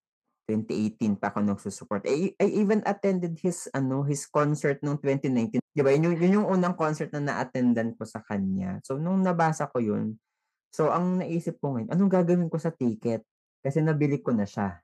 2018 0.48 1.20
pa 1.20 1.28
ako 1.28 1.44
nagsu-support. 1.44 2.08
I 2.08 2.32
I 2.40 2.48
even 2.64 2.80
attended 2.88 3.36
his 3.44 3.68
ano, 3.76 4.08
his 4.08 4.24
concert 4.32 4.80
nung 4.80 4.96
2019. 4.96 5.60
'Di 5.60 5.82
ba 5.84 5.92
yun 5.92 6.08
yung 6.08 6.16
yun 6.16 6.36
yung 6.40 6.48
unang 6.48 6.80
concert 6.80 7.12
na 7.12 7.20
na-attendan 7.20 7.92
ko 8.00 8.08
sa 8.08 8.24
kanya. 8.24 8.80
So, 8.88 8.96
nung 8.96 9.20
nabasa 9.28 9.68
ko 9.68 9.84
yun, 9.84 10.16
so 10.72 10.88
ang 10.88 11.20
naisip 11.20 11.60
ko 11.60 11.76
ngayon, 11.76 11.92
anong 11.92 12.12
gagawin 12.12 12.48
ko 12.48 12.56
sa 12.56 12.72
ticket? 12.72 13.28
Kasi 13.68 13.84
nabili 13.84 14.24
ko 14.24 14.32
na 14.32 14.48
siya, 14.48 14.80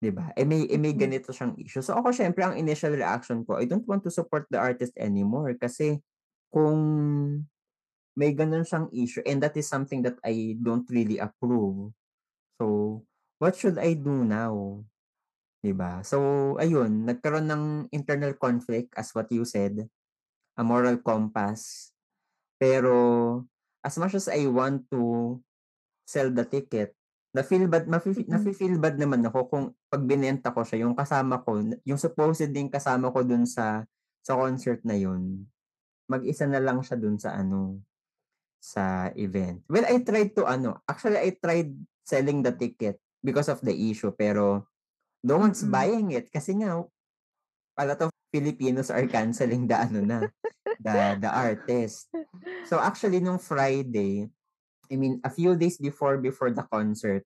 'di 0.00 0.10
ba? 0.16 0.32
Eh, 0.32 0.48
may 0.48 0.64
eh, 0.64 0.80
may 0.80 0.96
Mm. 0.96 1.00
ganito 1.04 1.28
siyang 1.28 1.60
issue. 1.60 1.84
So, 1.84 1.92
ako 1.92 2.16
siyempre 2.16 2.40
ang 2.40 2.56
initial 2.56 2.96
reaction 2.96 3.44
ko, 3.44 3.60
I 3.60 3.68
don't 3.68 3.84
want 3.84 4.00
to 4.08 4.12
support 4.14 4.48
the 4.48 4.56
artist 4.56 4.96
anymore 4.96 5.52
kasi 5.60 6.00
kung 6.48 6.80
may 8.18 8.32
gano'n 8.34 8.66
siyang 8.66 8.88
issue 8.90 9.22
and 9.28 9.44
that 9.44 9.54
is 9.60 9.68
something 9.68 10.02
that 10.02 10.16
I 10.24 10.56
don't 10.58 10.88
really 10.90 11.20
approve. 11.20 11.92
So, 12.58 13.04
what 13.38 13.54
should 13.54 13.78
I 13.78 13.94
do 13.94 14.26
now? 14.26 14.82
'Di 15.62 15.74
ba? 15.74 16.02
So, 16.06 16.54
ayun, 16.58 17.06
nagkaroon 17.06 17.46
ng 17.50 17.64
internal 17.94 18.34
conflict 18.38 18.94
as 18.98 19.12
what 19.14 19.30
you 19.30 19.46
said, 19.46 19.86
a 20.58 20.62
moral 20.66 20.98
compass. 21.02 21.92
Pero 22.58 22.94
as 23.86 23.94
much 24.02 24.18
as 24.18 24.26
I 24.30 24.46
want 24.50 24.90
to 24.90 25.38
sell 26.08 26.30
the 26.34 26.42
ticket, 26.46 26.97
na-feel 27.36 27.68
bad 27.68 27.84
mafi 27.86 28.24
Mm. 28.24 28.30
nafi-feel 28.30 28.76
bad 28.80 28.96
naman 28.96 29.20
ako 29.28 29.40
kung 29.52 29.64
'pag 29.92 30.02
binenta 30.04 30.50
ko 30.52 30.64
siya, 30.64 30.84
yung 30.88 30.96
kasama 30.96 31.40
ko, 31.44 31.60
yung 31.84 32.00
supposedly 32.00 32.64
kasama 32.72 33.12
ko 33.12 33.20
dun 33.22 33.44
sa 33.44 33.84
sa 34.24 34.36
concert 34.36 34.80
na 34.84 34.96
yun, 34.96 35.44
mag-isa 36.08 36.44
na 36.48 36.60
lang 36.60 36.80
siya 36.80 36.96
dun 37.00 37.16
sa 37.20 37.36
ano, 37.36 37.80
sa 38.60 39.12
event. 39.14 39.62
Well, 39.70 39.86
I 39.86 40.02
tried 40.02 40.34
to 40.40 40.44
ano, 40.48 40.82
actually 40.88 41.20
I 41.20 41.30
tried 41.36 41.72
selling 42.04 42.42
the 42.42 42.52
ticket 42.56 42.98
because 43.22 43.48
of 43.52 43.60
the 43.62 43.72
issue 43.72 44.10
pero 44.12 44.66
no 45.22 45.36
one's 45.38 45.62
Mm. 45.64 45.72
buying 45.72 46.08
it 46.16 46.26
kasi 46.32 46.56
nga 46.58 46.80
a 47.78 47.84
lot 47.86 48.00
of 48.02 48.10
Filipinos 48.34 48.90
are 48.90 49.06
canceling 49.08 49.64
the 49.70 49.76
ano 49.78 50.00
na, 50.02 50.18
the 50.80 50.96
the 51.22 51.30
artist. 51.30 52.10
So, 52.68 52.76
actually 52.82 53.22
nung 53.22 53.40
Friday, 53.40 54.28
I 54.92 54.96
mean 55.00 55.20
a 55.24 55.30
few 55.32 55.54
days 55.58 55.78
before 55.80 56.18
before 56.20 56.50
the 56.52 56.64
concert, 56.68 57.24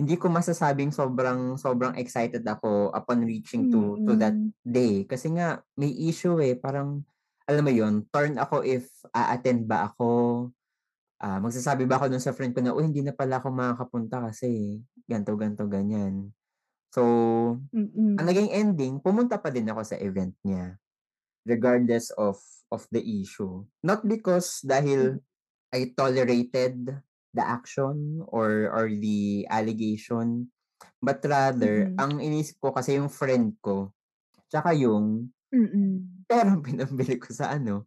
hindi 0.00 0.16
ko 0.18 0.28
masasabing 0.32 0.90
sobrang 0.94 1.56
sobrang 1.60 1.94
excited 2.00 2.42
ako 2.46 2.90
upon 2.96 3.24
reaching 3.28 3.68
to 3.70 4.00
to 4.06 4.16
that 4.18 4.40
day 4.64 5.04
kasi 5.08 5.30
nga 5.36 5.62
may 5.78 5.90
issue, 5.92 6.38
eh, 6.42 6.56
parang 6.58 7.04
alam 7.48 7.62
mo 7.66 7.72
yun, 7.74 8.06
torn 8.14 8.38
ako 8.38 8.62
if 8.64 8.88
a-attend 9.14 9.66
ba 9.68 9.90
ako, 9.92 10.10
ah, 11.22 11.38
magsasabi 11.42 11.84
ba 11.88 11.98
ako 12.00 12.12
dun 12.12 12.22
sa 12.24 12.34
friend 12.36 12.52
ko 12.56 12.60
na, 12.64 12.74
"Uy, 12.76 12.88
hindi 12.90 13.02
na 13.04 13.14
pala 13.16 13.38
ako 13.42 13.48
makakapunta 13.54 14.24
kasi 14.30 14.80
ganito, 15.08 15.34
ganito, 15.38 15.64
ganyan." 15.70 16.32
So, 16.94 17.02
ang 18.18 18.26
Mm. 18.26 18.28
naging 18.28 18.50
ending, 18.52 18.94
pumunta 19.00 19.40
pa 19.40 19.48
din 19.52 19.68
ako 19.68 19.82
sa 19.86 19.96
event 20.00 20.36
niya, 20.44 20.76
regardless 21.46 22.12
of 22.18 22.38
of 22.72 22.86
the 22.94 23.02
issue. 23.02 23.64
Not 23.84 24.04
because 24.06 24.62
dahil 24.64 25.22
I 25.72 25.92
tolerated 25.96 27.00
the 27.32 27.44
action 27.44 28.20
or 28.28 28.68
or 28.72 28.88
the 28.92 29.48
allegation, 29.50 30.52
but 31.02 31.24
rather 31.24 31.92
Mm. 31.92 32.02
ang 32.02 32.20
iniisip 32.20 32.60
ko 32.60 32.72
kasi 32.76 32.96
yung 33.00 33.08
friend 33.12 33.56
ko, 33.64 33.92
tsaka 34.52 34.72
yung 34.76 35.32
Mm. 35.52 36.24
perang 36.30 36.62
pinambili 36.66 37.18
ko 37.20 37.30
sa 37.34 37.54
ano, 37.56 37.86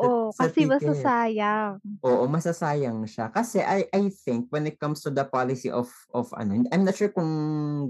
sa 0.00 0.06
Oo, 0.06 0.32
sa 0.32 0.46
kasi 0.46 0.60
ticket. 0.60 0.72
masasayang. 0.72 1.80
Oo, 2.04 2.28
masasayang 2.30 3.02
siya 3.10 3.32
kasi 3.34 3.58
I 3.64 3.88
I 3.90 4.12
think 4.14 4.52
when 4.54 4.68
it 4.70 4.78
comes 4.78 5.02
to 5.02 5.10
the 5.10 5.26
policy 5.26 5.72
of 5.72 5.90
of 6.14 6.30
ano, 6.38 6.62
I'm 6.70 6.84
not 6.86 6.94
sure 6.94 7.10
kung 7.10 7.30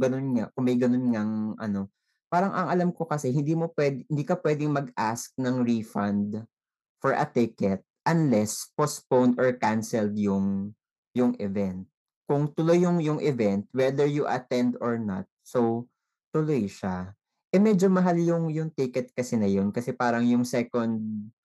ganun 0.01 0.39
nga, 0.39 0.49
kung 0.57 0.65
may 0.65 0.79
ganun 0.81 1.13
ngang 1.13 1.35
ano, 1.61 1.93
parang 2.33 2.55
ang 2.57 2.69
alam 2.73 2.91
ko 2.97 3.05
kasi 3.05 3.29
hindi 3.35 3.53
mo 3.59 3.69
puwede 3.75 4.07
hindi 4.09 4.25
ka 4.25 4.39
puwedeng 4.41 4.73
mag-ask 4.73 5.37
ng 5.37 5.61
refund 5.67 6.47
for 7.03 7.13
a 7.17 7.25
ticket 7.29 7.83
unless 8.07 8.71
postponed 8.79 9.37
or 9.41 9.53
canceled 9.59 10.15
yung 10.19 10.75
yung 11.17 11.35
event. 11.43 11.89
Kung 12.27 12.51
tuloy 12.55 12.83
yung 12.83 12.99
yung 13.03 13.21
event, 13.23 13.67
whether 13.75 14.07
you 14.07 14.27
attend 14.27 14.75
or 14.83 14.99
not, 14.99 15.27
so 15.47 15.87
tuloy 16.35 16.67
siya. 16.67 17.15
Eh, 17.55 17.63
medyo 17.63 17.89
mahal 17.89 18.19
yung 18.21 18.51
yung 18.53 18.71
ticket 18.75 19.15
kasi 19.15 19.39
na 19.39 19.47
yun 19.49 19.71
kasi 19.73 19.95
parang 19.95 20.27
yung 20.27 20.45
second 20.45 20.99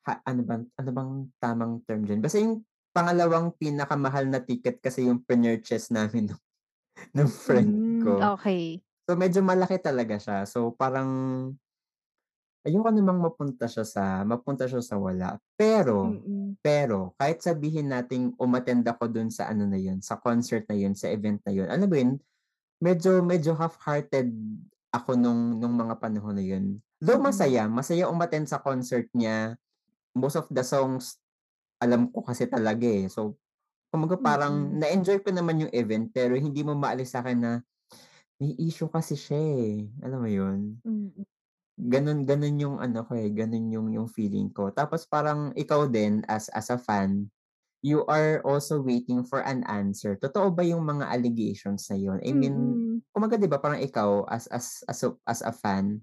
ha 0.03 0.17
ano 0.25 0.41
bang 0.43 0.63
ano 0.75 0.89
bang 0.91 1.11
tamang 1.39 1.73
term 1.85 2.03
diyan? 2.07 2.19
Basta 2.23 2.41
yung 2.41 2.65
pangalawang 2.91 3.53
pinakamahal 3.55 4.27
na 4.27 4.41
ticket 4.43 4.81
kasi 4.83 5.07
yung 5.07 5.21
pinurchase 5.23 5.93
namin 5.93 6.27
nung 6.33 6.41
nung 7.15 7.31
friend 7.33 7.77
Hmm, 7.77 8.01
ko. 8.01 8.33
okey. 8.33 8.83
So, 9.09 9.17
medyo 9.19 9.41
malaki 9.43 9.81
talaga 9.81 10.15
siya. 10.21 10.45
So, 10.47 10.73
parang 10.77 11.09
ayoko 12.67 12.89
namang 12.93 13.19
mapunta 13.23 13.65
siya 13.69 13.85
sa 13.87 14.23
mapunta 14.27 14.65
siya 14.69 14.81
sa 14.85 14.97
wala. 15.01 15.39
Pero 15.57 16.19
Mm. 16.25 16.55
pero 16.61 17.17
kahit 17.17 17.41
sabihin 17.41 17.89
nating 17.89 18.37
umattend 18.37 18.85
ako 18.85 19.09
dun 19.09 19.29
sa 19.33 19.49
ano 19.49 19.65
na 19.65 19.77
yun, 19.81 19.97
sa 20.05 20.17
concert 20.21 20.65
na 20.69 20.77
yun, 20.77 20.93
sa 20.93 21.09
event 21.09 21.41
na 21.45 21.51
yun, 21.55 21.67
alam 21.71 21.89
mo 21.89 21.97
yun, 21.97 22.11
medyo 22.83 23.21
medyo 23.25 23.53
half-hearted 23.57 24.31
ako 24.93 25.15
nung 25.19 25.59
nung 25.61 25.75
mga 25.77 25.97
panahon 26.01 26.35
na 26.37 26.45
yun. 26.45 26.79
Though 27.01 27.19
Mm. 27.19 27.21
masaya, 27.21 27.67
masaya 27.71 28.07
umattend 28.11 28.47
sa 28.51 28.59
concert 28.63 29.07
niya. 29.15 29.57
Most 30.15 30.37
of 30.39 30.47
the 30.51 30.63
songs 30.65 31.19
alam 31.83 32.09
ko 32.13 32.23
kasi 32.25 32.47
talaga, 32.49 32.85
eh. 32.87 33.07
So 33.11 33.37
Kumbaga 33.93 34.19
parang 34.19 34.55
Mm. 34.55 34.79
na-enjoy 34.79 35.23
ko 35.23 35.31
naman 35.35 35.63
yung 35.67 35.73
event 35.75 36.11
pero 36.15 36.35
hindi 36.39 36.63
mo 36.63 36.75
maalis 36.75 37.11
sa'kin 37.15 37.39
na 37.39 37.53
may 38.41 38.53
issue 38.59 38.89
kasi 38.91 39.15
siya, 39.19 39.39
eh, 39.39 39.89
alam 40.05 40.19
mo 40.23 40.29
yun? 40.31 40.81
Mm. 40.85 41.23
Gano'n 41.81 42.29
gano'n 42.29 42.61
yung 42.61 42.77
ano 42.77 43.01
ko, 43.09 43.17
eh, 43.17 43.33
gano'n 43.33 43.73
yung 43.73 43.89
yung 43.89 44.05
feeling 44.05 44.53
ko. 44.53 44.69
Tapos 44.69 45.09
parang 45.09 45.49
ikaw 45.57 45.89
din 45.89 46.21
as 46.29 46.45
as 46.53 46.69
a 46.69 46.77
fan, 46.77 47.33
you 47.85 48.01
are 48.09 48.41
also 48.45 48.81
waiting 48.81 49.21
for 49.25 49.41
an 49.45 49.61
answer. 49.69 50.17
Totoo 50.17 50.53
ba 50.53 50.65
yung 50.65 50.85
mga 50.85 51.09
allegations 51.09 51.89
na 51.93 51.97
yun? 52.01 52.19
I 52.25 52.33
mean, 52.33 52.81
Mm. 52.81 53.01
kumbaga 53.13 53.37
'di 53.37 53.49
ba 53.49 53.61
parang 53.61 53.81
ikaw 53.81 54.25
as 54.29 54.49
as 54.53 54.81
as 54.89 55.01
a 55.05 55.09
as 55.29 55.41
a 55.45 55.53
fan, 55.53 56.01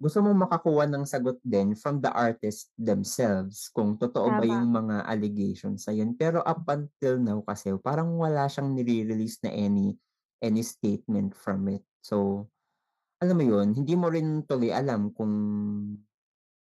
gusto 0.00 0.20
mong 0.24 0.48
makakuha 0.48 0.88
ng 0.88 1.04
sagot 1.08 1.36
din 1.44 1.76
from 1.76 2.00
the 2.00 2.08
artist 2.12 2.72
themselves 2.80 3.68
kung 3.72 3.96
totoo 4.00 4.32
ba 4.32 4.44
Tama. 4.44 4.60
yung 4.62 4.72
mga 4.72 5.04
allegations 5.08 5.84
na 5.88 5.92
yun. 5.96 6.16
Pero 6.16 6.40
up 6.44 6.64
until 6.72 7.20
now 7.20 7.40
kasi 7.44 7.72
parang 7.80 8.16
wala 8.16 8.48
siyang 8.48 8.72
nire-release 8.76 9.44
na 9.44 9.52
any 9.52 9.96
any 10.40 10.64
statement 10.64 11.36
from 11.36 11.68
it. 11.68 11.84
So, 12.00 12.48
alam 13.20 13.36
mo 13.38 13.44
yun, 13.46 13.76
hindi 13.76 13.94
mo 13.96 14.08
rin 14.12 14.44
tuloy 14.48 14.72
alam 14.74 15.12
kung 15.16 15.32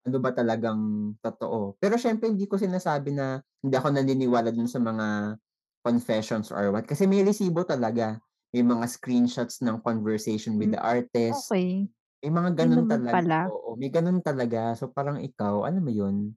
ano 0.07 0.17
ba 0.23 0.31
talagang 0.35 1.15
totoo. 1.21 1.77
Pero 1.83 1.99
siyempre 1.99 2.31
hindi 2.31 2.47
ko 2.47 2.57
sinasabi 2.61 3.11
na 3.15 3.43
hindi 3.63 3.75
ako 3.75 3.89
naniniwala 3.95 4.55
dun 4.55 4.71
sa 4.71 4.79
mga 4.83 5.39
confessions 5.87 6.51
or 6.51 6.71
what, 6.75 6.87
kasi 6.87 7.07
may 7.07 7.23
resibo 7.27 7.63
talaga. 7.67 8.19
May 8.55 8.63
mga 8.67 8.87
screenshots 8.91 9.61
ng 9.63 9.83
conversation 9.85 10.57
with 10.59 10.71
Hmm, 10.71 10.75
the 10.75 10.81
artist. 10.83 11.55
okey. 11.55 11.89
May 12.25 12.33
mga 12.35 12.51
naman 12.61 12.87
talaga, 12.89 13.11
pala. 13.11 13.41
oo, 13.49 13.77
may 13.79 13.91
gano'n 13.93 14.21
talaga. 14.25 14.75
So, 14.79 14.91
parang 14.93 15.21
ikaw, 15.23 15.65
alam 15.69 15.83
mo 15.85 15.93
yun, 15.95 16.35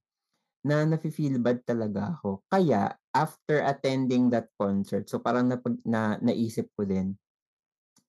na 0.66 0.84
nafi-feel 0.88 1.40
bad 1.42 1.64
talaga 1.68 2.18
ako. 2.20 2.44
Kaya 2.52 2.96
after 3.16 3.62
attending 3.64 4.30
that 4.34 4.52
concert, 4.60 5.08
so 5.10 5.20
parang 5.24 5.50
napag 5.52 5.80
na 5.88 6.18
naisip 6.24 6.70
ko 6.78 6.84
din, 6.88 7.16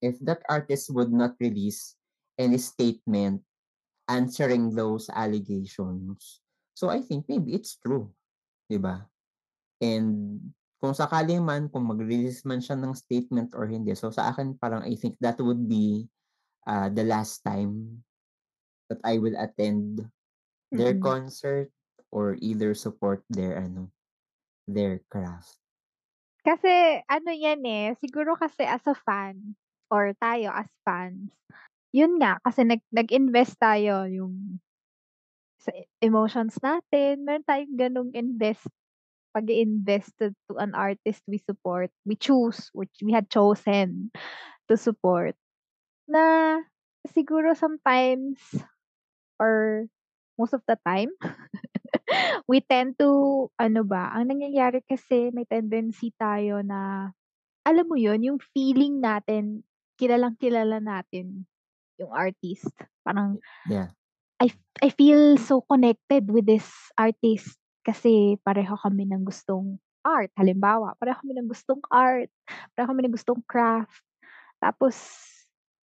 if 0.04 0.16
that 0.24 0.42
artist 0.48 0.90
would 0.94 1.12
not 1.12 1.36
release 1.40 1.96
any 2.40 2.56
statement 2.56 3.44
answering 4.08 4.72
those 4.74 5.08
allegations, 5.12 6.40
so 6.74 6.88
I 6.90 7.00
think 7.04 7.28
maybe 7.28 7.54
it's 7.54 7.76
true, 7.78 8.12
'di 8.70 8.80
ba? 8.80 9.06
And 9.82 10.40
kung 10.80 10.96
sakali 10.96 11.38
man, 11.40 11.68
kung 11.72 11.88
mag-release 11.88 12.44
man 12.48 12.60
siya 12.64 12.76
ng 12.80 12.96
statement 12.96 13.52
or 13.56 13.68
hindi, 13.68 13.92
so 13.96 14.10
sa 14.12 14.32
akin 14.32 14.56
parang 14.60 14.84
I 14.84 14.96
think 14.96 15.16
that 15.20 15.40
would 15.40 15.68
be, 15.68 16.08
ah, 16.68 16.88
the 16.92 17.04
last 17.04 17.42
time 17.44 18.04
that 18.90 19.00
I 19.04 19.18
will 19.18 19.36
attend 19.38 20.08
their 20.72 20.94
Mm. 20.94 21.00
concert 21.00 21.70
or 22.12 22.36
either 22.40 22.74
support 22.74 23.24
their 23.30 23.58
ano, 23.58 23.90
their 24.68 25.00
craft. 25.10 25.58
Kasi 26.44 27.04
ano 27.04 27.30
yan, 27.36 27.60
eh, 27.68 27.92
siguro 28.00 28.32
kasi 28.32 28.64
as 28.64 28.80
a 28.88 28.96
fan 28.96 29.56
or 29.92 30.16
tayo 30.16 30.48
as 30.56 30.72
fans, 30.88 31.28
yun 31.90 32.18
nga 32.22 32.38
kasi 32.46 32.62
nag 32.66 32.82
nag-invest 32.94 33.58
tayo 33.58 34.06
yung 34.06 34.62
sa 35.60 35.70
emotions 36.00 36.56
natin, 36.64 37.20
meron 37.26 37.44
tayong 37.44 37.76
gano'ng 37.76 38.12
invest 38.16 38.64
pag-i-invest 39.30 40.10
to 40.18 40.34
to 40.50 40.58
an 40.58 40.74
artist 40.74 41.22
we 41.30 41.38
support, 41.38 41.90
we 42.02 42.18
choose, 42.18 42.66
which 42.74 42.90
we 42.98 43.14
had 43.14 43.30
chosen 43.30 44.10
to 44.66 44.74
support, 44.74 45.38
na 46.10 46.58
siguro 47.10 47.54
sometimes 47.54 48.38
or 49.38 49.86
most 50.38 50.54
of 50.56 50.62
the 50.66 50.78
time, 50.86 51.10
we 52.50 52.60
tend 52.64 52.98
to 52.98 53.48
ano 53.60 53.82
ba, 53.86 54.10
ang 54.14 54.30
nangyayari 54.32 54.82
kasi 54.86 55.30
may 55.30 55.46
tendency 55.46 56.10
tayo 56.18 56.62
na, 56.64 57.12
alam 57.66 57.86
mo 57.86 57.96
yun, 57.98 58.22
yung 58.24 58.40
feeling 58.54 58.98
natin, 59.02 59.62
kilalang-kilala 60.00 60.80
natin 60.82 61.49
yung 62.00 62.12
artist. 62.12 62.68
Parang 63.04 63.38
Yeah. 63.66 63.90
I 64.40 64.48
I 64.80 64.88
feel 64.88 65.36
so 65.36 65.60
connected 65.68 66.32
with 66.32 66.48
this 66.48 66.64
artist 66.96 67.60
kasi 67.84 68.40
pareho 68.40 68.72
kami 68.80 69.04
ng 69.08 69.24
gustong 69.28 69.76
art. 70.00 70.32
Halimbawa, 70.40 70.96
pareho 70.96 71.20
kami 71.20 71.36
ng 71.36 71.48
gustong 71.52 71.80
art, 71.92 72.32
pareho 72.72 72.88
kami 72.88 73.04
ng 73.04 73.14
gustong 73.16 73.44
craft. 73.44 74.00
Tapos 74.62 74.96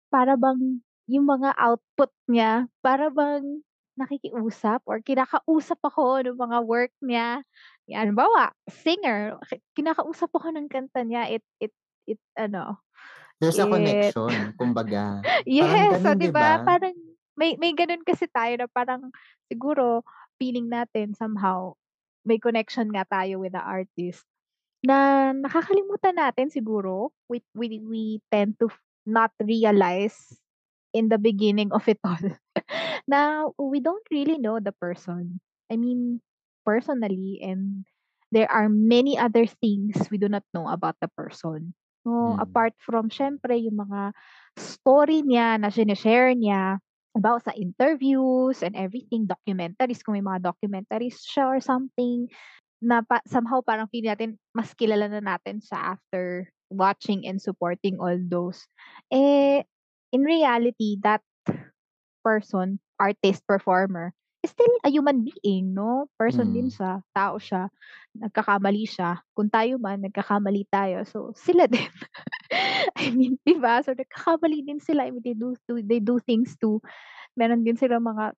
para 0.09 0.35
bang 0.39 0.81
yung 1.09 1.27
mga 1.29 1.53
output 1.57 2.11
niya, 2.31 2.65
para 2.81 3.09
bang 3.13 3.61
nakikiusap 3.97 4.81
or 4.89 5.01
kinakausap 5.01 5.79
ako 5.81 6.21
nung 6.25 6.37
mga 6.41 6.59
work 6.65 6.93
niya. 7.01 7.41
Halimbawa, 7.89 8.53
singer, 8.69 9.37
ki 9.49 9.61
kinakausap 9.77 10.29
ako 10.33 10.53
ng 10.53 10.67
kanta 10.69 11.01
niya, 11.05 11.29
it 11.29 11.43
it 11.61 11.73
it 12.09 12.21
ano, 12.37 12.81
There's 13.37 13.61
a 13.61 13.69
connection, 13.69 14.53
kumbaga. 14.57 15.21
Yes, 15.45 16.01
oh, 16.01 16.13
gano'n, 16.13 16.17
'di 16.17 16.29
ba? 16.33 16.61
Parang 16.65 16.95
may 17.37 17.53
may 17.61 17.73
gano'n 17.73 18.01
kasi 18.01 18.25
tayo 18.29 18.57
na 18.57 18.67
parang 18.69 19.13
siguro 19.45 20.01
feeling 20.41 20.69
natin 20.69 21.13
somehow 21.13 21.73
may 22.25 22.41
connection 22.41 22.89
nga 22.91 23.05
tayo 23.07 23.39
with 23.39 23.53
the 23.53 23.61
artist 23.61 24.25
na 24.85 25.29
nakakalimutan 25.33 26.17
natin 26.17 26.49
siguro. 26.49 27.13
We 27.29 27.43
we 27.53 27.81
we 27.81 28.03
tend 28.33 28.57
to 28.61 28.69
not 29.05 29.31
realize 29.39 30.17
in 30.91 31.07
the 31.13 31.19
beginning 31.21 31.71
of 31.71 31.85
it 31.87 31.99
all 32.03 32.19
na 33.11 33.47
we 33.59 33.79
don't 33.79 34.05
really 34.09 34.37
know 34.41 34.59
the 34.59 34.73
person. 34.75 35.39
I 35.69 35.75
mean, 35.77 36.23
personally 36.65 37.39
and 37.43 37.85
there 38.31 38.49
are 38.51 38.67
many 38.67 39.15
other 39.19 39.45
things 39.47 39.95
we 40.11 40.17
do 40.17 40.27
not 40.27 40.43
know 40.53 40.67
about 40.67 40.97
the 40.99 41.11
person. 41.15 41.75
No, 42.07 42.39
Mm. 42.39 42.47
apart 42.47 42.73
from 42.79 43.11
siyempre 43.11 43.59
yung 43.59 43.83
mga 43.83 44.15
story 44.55 45.27
niya 45.27 45.59
na 45.59 45.67
shine-share 45.67 46.31
niya 46.39 46.79
about 47.11 47.43
sa 47.43 47.51
interviews 47.51 48.63
and 48.63 48.79
everything, 48.79 49.27
documentaries 49.27 49.99
kung 49.99 50.15
may 50.15 50.23
mga 50.23 50.47
documentaries 50.55 51.19
siya 51.27 51.51
or 51.51 51.59
something, 51.59 52.31
na 52.79 53.03
pa 53.03 53.19
somehow 53.27 53.59
parang 53.59 53.89
feeling 53.91 54.13
natin 54.15 54.31
mas 54.55 54.71
kilala 54.71 55.11
na 55.11 55.19
natin 55.19 55.59
siya 55.59 55.97
after 55.99 56.47
watching 56.71 57.27
and 57.27 57.43
supporting 57.43 57.99
all 57.99 58.15
those. 58.31 58.63
Eh, 59.11 59.65
in 60.15 60.21
reality, 60.23 60.95
that 61.03 61.25
person, 62.23 62.79
artist, 62.99 63.43
performer, 63.49 64.13
still 64.47 64.73
a 64.83 64.89
human 64.89 65.23
being 65.27 65.75
'no? 65.75 66.07
Person 66.19 66.51
din 66.55 66.67
Mm. 66.67 66.71
siya, 66.71 67.03
tao 67.15 67.37
siya, 67.41 67.69
nagkakamali 68.17 68.83
siya. 68.87 69.21
Kung 69.37 69.51
tayo 69.51 69.77
man 69.81 70.01
nagkakamali 70.03 70.65
tayo, 70.71 71.03
so 71.07 71.31
sila 71.35 71.67
din. 71.71 71.87
I 72.97 73.11
mean, 73.13 73.37
'di 73.45 73.59
ba? 73.61 73.81
So 73.83 73.93
nagkakamali 73.95 74.63
din 74.67 74.79
sila, 74.83 75.07
I 75.07 75.11
mean, 75.13 75.23
they 75.25 75.35
do 75.37 75.55
to 75.69 75.81
they 75.83 75.99
do 76.03 76.19
things 76.23 76.55
too. 76.59 76.81
Meron 77.37 77.63
din 77.67 77.77
silang 77.79 78.05
mga 78.07 78.33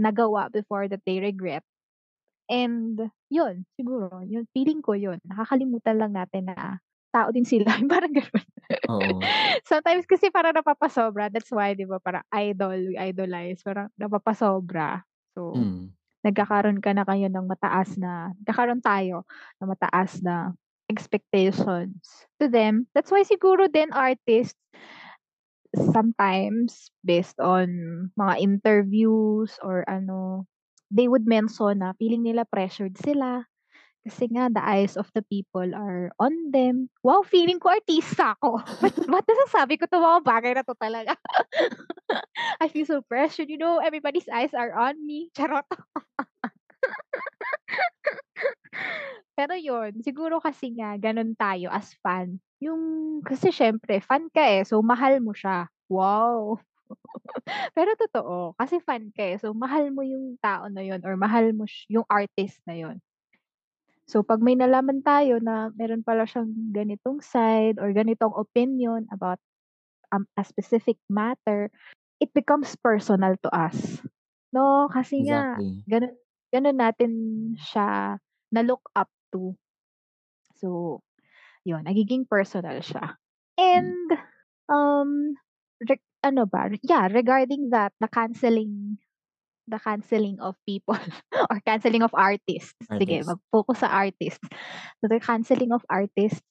nagawa 0.00 0.50
before 0.52 0.88
that 0.90 1.02
they 1.06 1.20
regret. 1.22 1.64
And 2.50 3.10
yun, 3.32 3.66
siguro 3.78 4.22
yung 4.26 4.46
feeling 4.54 4.82
ko 4.84 4.94
yun, 4.94 5.18
nakakalimutan 5.26 5.98
lang 5.98 6.12
natin 6.14 6.50
na 6.52 6.78
tao 7.14 7.30
din 7.34 7.46
sila, 7.48 7.74
parang 7.92 8.14
gano'n. 8.14 8.46
Oo. 8.88 9.36
Sometimes 9.66 10.06
kasi 10.08 10.30
parang 10.32 10.54
napapasobra, 10.56 11.28
that's 11.32 11.50
why 11.52 11.74
'di 11.76 11.86
ba 11.88 11.98
parang 12.00 12.24
idol, 12.32 12.76
we 12.92 12.94
idolize, 12.98 13.60
parang 13.64 13.90
napapasobra. 13.98 15.04
So, 15.36 15.42
Mm. 15.54 15.96
nagkakaroon 16.26 16.80
ka 16.82 16.90
na 16.96 17.04
ngayon 17.06 17.32
ng 17.34 17.46
mataas 17.46 17.94
na 18.00 18.32
nagkakaroon 18.42 18.82
tayo 18.82 19.22
ng 19.62 19.68
mataas 19.70 20.18
na 20.24 20.56
expectations 20.90 22.26
to 22.40 22.48
them. 22.50 22.88
That's 22.96 23.12
why 23.12 23.22
siguro 23.22 23.68
din 23.70 23.92
artists 23.94 24.58
sometimes 25.76 26.90
based 27.04 27.38
on 27.40 27.68
mga 28.16 28.34
interviews 28.40 29.58
or 29.62 29.84
ano, 29.88 30.46
they 30.90 31.08
would 31.08 31.26
mention 31.26 31.82
na 31.82 31.92
feeling 31.98 32.22
nila 32.24 32.46
pressured 32.48 32.96
sila 32.98 33.44
kasi 34.06 34.30
nga 34.30 34.46
the 34.48 34.62
eyes 34.62 34.94
of 34.94 35.10
the 35.18 35.22
people 35.26 35.66
are 35.74 36.14
on 36.22 36.32
them. 36.54 36.86
Wow, 37.02 37.26
feeling 37.26 37.58
ko 37.58 37.74
artista 37.74 38.38
ako. 38.38 38.62
Ba't 38.82 38.94
ba't 39.10 39.26
nasasabi 39.26 39.74
ko 39.82 39.90
'tong 39.90 40.02
mga 40.06 40.20
bagay 40.22 40.52
na 40.54 40.62
'to 40.62 40.78
talaga? 40.78 41.18
I 42.62 42.68
feel 42.70 42.86
so 42.86 43.02
pressured, 43.02 43.50
you 43.50 43.58
know, 43.58 43.78
everybody's 43.82 44.28
eyes 44.30 44.54
are 44.54 44.72
on 44.76 44.96
me, 45.06 45.30
charot. 45.36 45.66
Pero 49.38 49.52
yun, 49.52 50.00
siguro 50.00 50.40
kasi 50.40 50.72
nga 50.76 50.96
gano'n 50.96 51.36
tayo 51.36 51.68
as 51.68 51.92
fan, 52.00 52.40
yung 52.56 53.20
kasi 53.20 53.52
siyempre 53.52 54.00
fan 54.00 54.32
ka, 54.32 54.40
eh, 54.40 54.64
so 54.64 54.80
mahal 54.80 55.20
mo 55.20 55.36
siya. 55.36 55.68
Wow! 55.92 56.56
Pero 57.76 57.92
totoo, 57.98 58.56
kasi 58.56 58.80
fan 58.80 59.12
ka, 59.12 59.22
eh, 59.24 59.36
so 59.40 59.52
mahal 59.52 59.90
mo 59.92 60.02
yung 60.06 60.38
tao 60.40 60.66
na 60.72 60.80
yun 60.84 61.00
or 61.04 61.14
mahal 61.20 61.52
mo 61.52 61.68
yung 61.92 62.06
artist 62.08 62.60
na 62.66 62.76
yun. 62.78 62.96
So 64.06 64.22
'pag 64.22 64.38
may 64.38 64.54
nalaman 64.54 65.02
tayo 65.02 65.42
na 65.42 65.74
meron 65.74 66.06
pala 66.06 66.30
siyang 66.30 66.70
ganitong 66.70 67.18
side 67.18 67.82
or 67.82 67.90
ganitong 67.90 68.30
opinion 68.38 69.10
about, 69.10 69.42
um, 70.14 70.26
a 70.38 70.44
specific 70.46 70.98
matter, 71.10 71.70
it 72.22 72.30
becomes 72.34 72.74
personal 72.78 73.34
to 73.42 73.50
us, 73.54 74.02
'no? 74.54 74.88
Kasi 74.92 75.26
nga 75.30 75.58
Exactly. 75.58 75.86
gano'n 75.90 76.14
gano'n 76.54 76.78
natin 76.78 77.12
siya 77.58 78.18
na-look 78.54 78.86
up 78.96 79.10
to. 79.34 79.54
So 80.56 81.00
'Yun, 81.66 81.84
nagiging 81.86 82.24
personal 82.30 82.80
siya. 82.80 83.18
Hmm. 83.72 83.96
And, 83.96 84.08
um, 84.72 85.36
reg 85.84 86.00
ano 86.24 86.46
ba, 86.48 86.70
yeah, 86.84 87.06
regarding 87.12 87.70
that, 87.74 87.92
the 88.00 88.08
canceling 88.08 88.98
the 89.66 89.78
canceling 89.82 90.38
of 90.40 90.54
people 90.64 90.96
or 91.50 91.58
canceling 91.66 92.02
of 92.02 92.14
artists. 92.14 92.74
Sige, 92.86 93.22
Artist. 93.22 93.28
mag-focus 93.28 93.78
sa 93.82 93.90
artists. 93.90 94.46
So, 95.02 95.10
the 95.10 95.20
canceling 95.20 95.74
of 95.74 95.82
artists, 95.90 96.42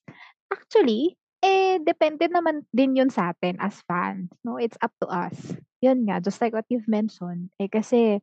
actually, 0.51 1.15
eh, 1.43 1.79
depende 1.79 2.27
naman 2.27 2.67
din 2.75 2.97
'yun 2.99 3.11
sa'tin 3.11 3.57
as 3.59 3.79
fans, 3.87 4.31
'no, 4.43 4.57
it's 4.59 4.77
up 4.83 4.91
to 4.99 5.07
us. 5.07 5.37
'Yun 5.79 6.07
nga, 6.09 6.19
just 6.19 6.41
like 6.41 6.51
what 6.53 6.67
you've 6.67 6.89
mentioned, 6.89 7.51
eh, 7.61 7.69
kasi 7.71 8.19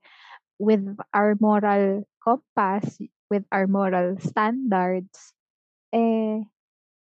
with 0.60 0.82
our 1.14 1.34
moral 1.40 2.06
compass, 2.22 2.98
with 3.32 3.42
our 3.50 3.66
moral 3.66 4.18
standards, 4.20 5.34
eh, 5.94 6.44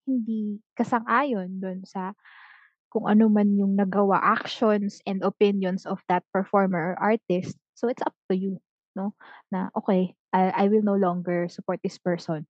hindi 0.06 0.62
kasang-ayon 0.78 1.60
dun 1.62 1.82
sa 1.86 2.14
kung 2.94 3.12
ano 3.12 3.28
man 3.28 3.60
yung 3.60 3.76
nagawa, 3.76 4.22
actions 4.24 5.04
and 5.04 5.20
opinions 5.20 5.84
of 5.84 6.00
that 6.08 6.24
performer 6.32 6.96
or 6.96 7.12
artist. 7.12 7.60
So, 7.76 7.88
it's 7.92 8.04
up 8.04 8.16
to 8.32 8.36
you, 8.38 8.60
'no, 8.96 9.14
na, 9.52 9.70
"Okey, 9.78 10.16
I 10.34 10.66
I 10.66 10.66
will 10.72 10.84
no 10.86 10.96
longer 10.98 11.48
support 11.52 11.80
this 11.84 12.00
person." 12.00 12.48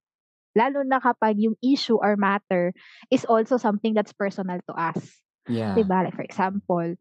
Lalo 0.58 0.84
na 0.88 1.00
kapag 1.04 1.38
yung 1.40 1.56
issue 1.64 2.00
or 2.02 2.18
matter 2.18 2.74
is 3.12 3.26
also 3.28 3.58
something 3.60 3.94
that's 3.94 4.14
personal 4.16 4.60
to 4.70 4.74
us, 4.76 5.22
Yeah. 5.48 5.88
ba? 5.88 6.08
Like 6.08 6.16
for 6.18 6.26
example, 6.26 6.96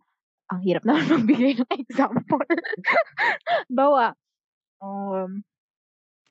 ang 0.53 0.61
hirap 0.65 0.85
naman 0.89 1.25
magbigay 1.27 1.61
ng 1.63 1.71
example. 1.85 2.43
Halimbawa, 3.69 4.15
um, 4.83 5.45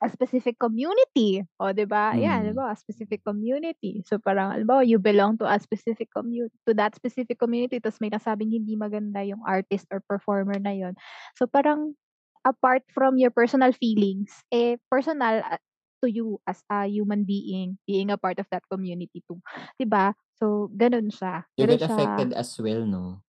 a 0.02 0.08
specific 0.10 0.58
community, 0.58 1.42
oh, 1.62 1.70
'di 1.74 1.86
ba? 1.88 2.18
Ayan, 2.18 2.34
Hmm. 2.34 2.54
halimbawa 2.54 2.74
specific 2.78 3.22
community. 3.26 4.02
So, 4.06 4.18
parang 4.18 4.50
halimbawa 4.54 4.82
you 4.86 4.98
belong 4.98 5.38
to 5.42 5.46
a 5.48 5.58
specific 5.62 6.10
commu 6.14 6.50
to 6.68 6.72
that 6.76 6.94
specific 6.98 7.38
community 7.38 7.78
ta's 7.82 7.98
may 8.02 8.10
nasabing 8.10 8.50
hindi 8.52 8.74
maganda 8.78 9.22
yung 9.24 9.42
artist 9.46 9.86
or 9.94 10.02
performer 10.04 10.58
na 10.60 10.74
yun. 10.74 10.94
So, 11.38 11.46
parang 11.46 11.94
apart 12.44 12.84
from 12.92 13.16
your 13.16 13.30
personal 13.32 13.72
feelings, 13.72 14.44
eh, 14.52 14.76
personal, 14.92 15.40
ah, 15.46 15.60
to 16.04 16.08
you 16.12 16.36
as 16.44 16.60
a 16.68 16.84
human 16.84 17.24
being, 17.24 17.80
being 17.88 18.12
a 18.12 18.20
part 18.20 18.36
of 18.38 18.46
that 18.52 18.64
community 18.68 19.24
too, 19.24 19.40
'di 19.80 19.88
ba? 19.88 20.12
So, 20.36 20.68
gano'n 20.76 21.08
siya, 21.14 21.48
You 21.56 21.66
gano'n 21.66 21.78
get 21.78 21.82
siya 21.82 21.86
affected 21.86 22.32
as 22.32 22.58
well, 22.60 22.86
'no? 22.86 23.22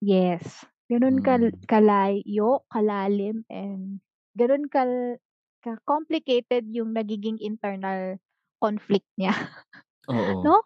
Yes, 0.00 0.64
gano'n 0.88 1.20
kal 1.20 1.42
Hmm. 1.42 1.68
kalayo, 1.68 2.64
kalalim, 2.72 3.44
and 3.52 4.00
gano'n 4.32 4.64
kal 4.72 5.20
ka-complicated 5.64 6.68
yung 6.72 6.92
nagiging 6.96 7.38
internal 7.40 8.18
conflict 8.60 9.06
niya, 9.20 9.32
Oo. 10.08 10.38
'no? 10.44 10.62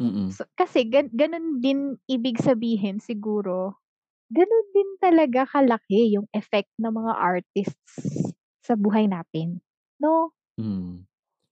Mm. 0.00 0.36
So, 0.36 0.46
kasi 0.54 0.86
gan 0.86 1.10
gano'n 1.10 1.58
din 1.58 1.98
ibig 2.06 2.38
sabihin 2.38 3.02
siguro, 3.02 3.82
gano'n 4.34 4.66
din 4.76 4.90
talaga 5.02 5.46
kalaki 5.48 6.14
yung 6.14 6.28
effect 6.36 6.70
ng 6.82 6.92
mga 6.92 7.14
artists 7.16 7.94
sa 8.64 8.74
buhay 8.78 9.06
natin, 9.10 9.62
'no? 10.02 10.34
Hmm. 10.58 11.06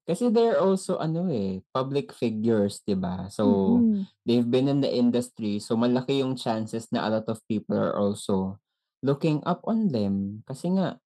Kasi 0.07 0.29
they're 0.35 0.59
also 0.61 0.99
ano, 0.99 1.31
eh, 1.31 1.63
public 1.73 2.11
figures, 2.13 2.83
'di 2.85 2.99
ba? 2.99 3.31
So, 3.31 3.45
Mm. 3.45 4.09
they've 4.27 4.47
been 4.47 4.67
in 4.69 4.83
the 4.83 4.91
industry, 4.91 5.63
so 5.63 5.79
malaki 5.79 6.21
yung 6.21 6.35
chances 6.37 6.91
na 6.93 7.07
a 7.07 7.11
lot 7.15 7.27
of 7.31 7.41
people 7.49 7.79
are 7.79 7.95
also 7.97 8.59
looking 9.07 9.41
up 9.47 9.63
on 9.65 9.95
them. 9.95 10.43
Kasi 10.51 10.75
nga 10.77 10.99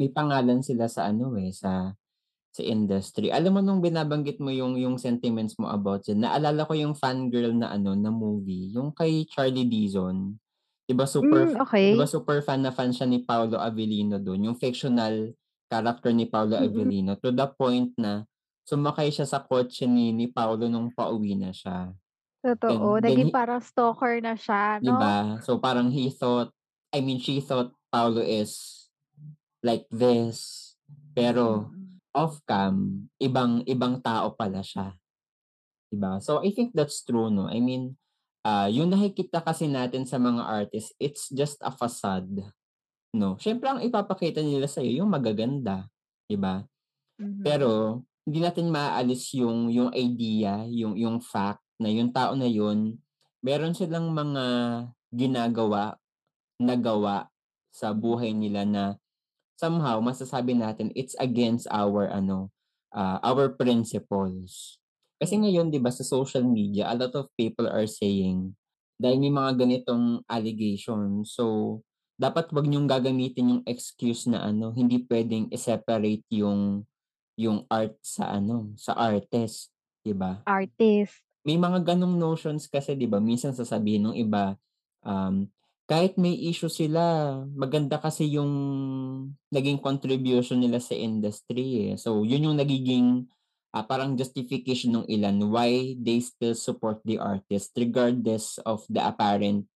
may 0.00 0.10
pangalan 0.12 0.60
sila 0.64 0.86
sa 0.90 1.08
ano, 1.10 1.34
eh, 1.40 1.52
sa 1.54 1.92
sa 2.52 2.62
industry. 2.64 3.32
Alam 3.32 3.58
mo 3.58 3.62
nung 3.64 3.80
binabanggit 3.84 4.38
mo 4.42 4.52
yung 4.52 4.76
yung 4.80 4.96
sentiments 5.00 5.56
mo 5.60 5.68
about 5.72 6.04
diyan, 6.08 6.24
naalala 6.28 6.68
ko 6.68 6.74
yung 6.76 6.94
Fangirl 6.98 7.52
na 7.56 7.72
ano, 7.72 7.96
na 7.96 8.12
movie, 8.12 8.72
yung 8.76 8.92
kay 8.96 9.24
Charlie 9.28 9.68
Dizon. 9.68 10.36
'Di 10.88 10.94
ba 10.96 11.06
super 11.08 11.44
Hmm, 11.44 11.52
f 11.52 11.56
'di 11.88 11.94
ba 11.96 12.04
super 12.08 12.40
fan 12.44 12.64
na 12.66 12.72
fan 12.74 12.92
siya 12.92 13.06
ni 13.08 13.24
Paolo 13.24 13.56
Avellino 13.60 14.18
dun, 14.20 14.44
yung 14.48 14.58
fictional 14.60 15.32
character 15.72 16.12
ni 16.12 16.28
Paolo 16.28 16.56
Mm. 16.58 16.62
Avellino 16.62 17.16
to 17.20 17.32
the 17.32 17.46
point 17.56 17.92
na 18.00 18.24
sumakay 18.68 19.08
siya 19.12 19.24
sa 19.28 19.40
kotse 19.44 19.86
ni 19.88 20.12
ni 20.14 20.28
Paolo 20.30 20.68
nung 20.68 20.92
pauwi 20.94 21.34
na 21.40 21.50
siya. 21.54 21.94
Totoo, 22.42 22.98
then 23.06 23.06
naging 23.06 23.30
he 23.30 23.30
parang 23.30 23.62
stalker 23.62 24.18
na 24.18 24.34
siya, 24.34 24.82
'Di 24.82 24.90
'no? 24.90 24.98
ba? 24.98 25.38
So, 25.44 25.58
parang 25.62 25.90
he 25.92 26.10
thought 26.10 26.50
I 26.92 27.00
mean, 27.00 27.18
she 27.20 27.40
thought 27.40 27.72
Paolo 27.92 28.20
is 28.20 28.81
like 29.64 29.86
this, 29.90 30.72
pero 31.16 31.72
Mm. 31.72 31.98
off 32.14 32.42
cam, 32.44 33.08
ibang 33.22 33.64
ibang 33.66 34.02
tao 34.04 34.34
pala 34.36 34.60
siya, 34.62 34.98
'di 35.90 35.96
ba? 36.00 36.18
So, 36.22 36.40
I 36.42 36.50
think 36.54 36.72
that's 36.76 37.02
true, 37.04 37.28
'no? 37.32 37.48
I 37.50 37.60
mean, 37.62 37.96
ah, 38.46 38.68
yung 38.70 38.90
nakikita 38.92 39.42
kasi 39.44 39.68
natin 39.70 40.04
sa 40.08 40.18
mga 40.20 40.42
artist, 40.44 40.94
it's 41.00 41.28
just 41.32 41.58
a 41.64 41.72
facade, 41.74 42.48
'no? 43.16 43.36
Siyempre 43.40 43.68
ang 43.70 43.82
ipapakita 43.84 44.40
nila 44.44 44.66
sa'yo 44.70 45.04
yung 45.04 45.10
magaganda, 45.12 45.88
'di 46.28 46.38
ba? 46.40 46.64
Mhm. 47.18 47.42
Pero 47.44 48.02
hindi 48.26 48.40
natin 48.42 48.70
maaalis 48.70 49.34
yung 49.38 49.70
yung 49.72 49.90
idea, 49.94 50.64
yung 50.70 50.94
yung 50.98 51.18
fact 51.22 51.62
na 51.82 51.90
yung 51.90 52.10
tao 52.14 52.34
na 52.38 52.46
yun, 52.46 52.98
meron 53.42 53.74
silang 53.74 54.10
mga 54.14 54.44
ginagawa, 55.12 55.98
nagawa 56.62 57.28
sa 57.74 57.92
buhay 57.96 58.32
nila 58.36 58.62
na 58.68 58.84
somehow 59.62 60.02
masasabi 60.02 60.58
natin 60.58 60.90
it's 60.98 61.14
against 61.22 61.70
our 61.70 62.10
ano, 62.10 62.50
ah, 62.90 63.22
our 63.22 63.54
principles. 63.54 64.82
Kasi 65.22 65.38
ngayon 65.38 65.70
'di 65.70 65.78
ba 65.78 65.94
sa 65.94 66.02
social 66.02 66.42
media, 66.42 66.90
a 66.90 66.98
lot 66.98 67.14
of 67.14 67.30
people 67.38 67.70
are 67.70 67.86
saying, 67.86 68.58
dahil 68.98 69.22
may 69.22 69.30
mga 69.30 69.54
ganitong 69.54 70.26
allegation, 70.26 71.22
so 71.22 71.78
dapat 72.18 72.50
'wag 72.50 72.66
niyong 72.66 72.90
gagamitin 72.90 73.54
yung 73.54 73.62
excuse 73.70 74.26
na 74.26 74.42
ano, 74.50 74.74
hindi 74.74 74.98
puwedeng 74.98 75.46
i-separate 75.54 76.26
yung 76.34 76.82
yung 77.38 77.62
art 77.70 77.94
sa 78.02 78.34
ano, 78.34 78.74
sa 78.74 78.98
artist, 78.98 79.70
'di 80.02 80.10
ba? 80.18 80.42
Artist. 80.42 81.22
May 81.46 81.58
mga 81.58 81.82
gano'ng 81.82 82.18
notions 82.18 82.66
kasi 82.66 82.98
'di 82.98 83.06
ba, 83.06 83.22
minsan 83.22 83.54
sasabihin 83.54 84.10
nung 84.10 84.18
iba, 84.18 84.58
um, 85.06 85.46
kahit 85.92 86.16
may 86.16 86.32
issue 86.48 86.72
sila, 86.72 87.36
maganda 87.52 88.00
kasi 88.00 88.32
yung 88.32 88.48
naging 89.52 89.76
contribution 89.84 90.56
nila 90.56 90.80
sa 90.80 90.96
industry, 90.96 91.92
eh. 91.92 92.00
So, 92.00 92.24
yun 92.24 92.48
yung 92.48 92.56
nagiging, 92.56 93.28
ah, 93.76 93.84
parang 93.84 94.16
justification 94.16 94.96
nung 94.96 95.08
ilan 95.08 95.36
why 95.52 95.92
they 96.00 96.24
still 96.24 96.56
support 96.56 97.04
the 97.04 97.20
artist 97.20 97.76
regardless 97.76 98.56
of 98.64 98.88
the 98.88 99.04
apparent 99.04 99.68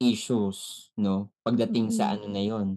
issues, 0.00 0.90
'no, 0.98 1.30
pagdating 1.46 1.92
sa 1.94 2.10
Mm. 2.10 2.14
ano 2.18 2.26
na 2.32 2.42
yun, 2.42 2.68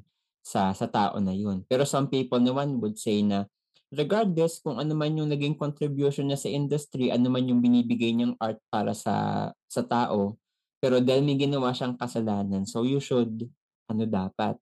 sa 0.46 0.76
sa 0.76 0.86
tao 0.92 1.18
na 1.24 1.34
yun. 1.34 1.64
Pero 1.72 1.88
some 1.88 2.12
people 2.12 2.40
naman 2.44 2.78
would 2.84 3.00
say 3.00 3.24
na 3.26 3.48
regardless 3.94 4.60
kung 4.62 4.78
ano 4.82 4.92
man 4.94 5.16
yung 5.16 5.32
naging 5.32 5.56
contribution 5.58 6.28
niya 6.30 6.40
sa 6.42 6.52
industry, 6.52 7.10
ano 7.14 7.30
man 7.32 7.48
yung 7.48 7.62
binibigay 7.64 8.12
niyang 8.14 8.36
art 8.44 8.60
para 8.70 8.92
sa 8.94 9.50
sa 9.72 9.82
tao, 9.88 10.38
pero 10.84 11.00
dahil 11.00 11.24
may 11.24 11.40
ginawa 11.40 11.72
siyang 11.72 11.96
kasalanan, 11.96 12.68
so 12.68 12.84
you 12.84 13.00
should 13.00 13.48
ano 13.88 14.04
dapat, 14.04 14.60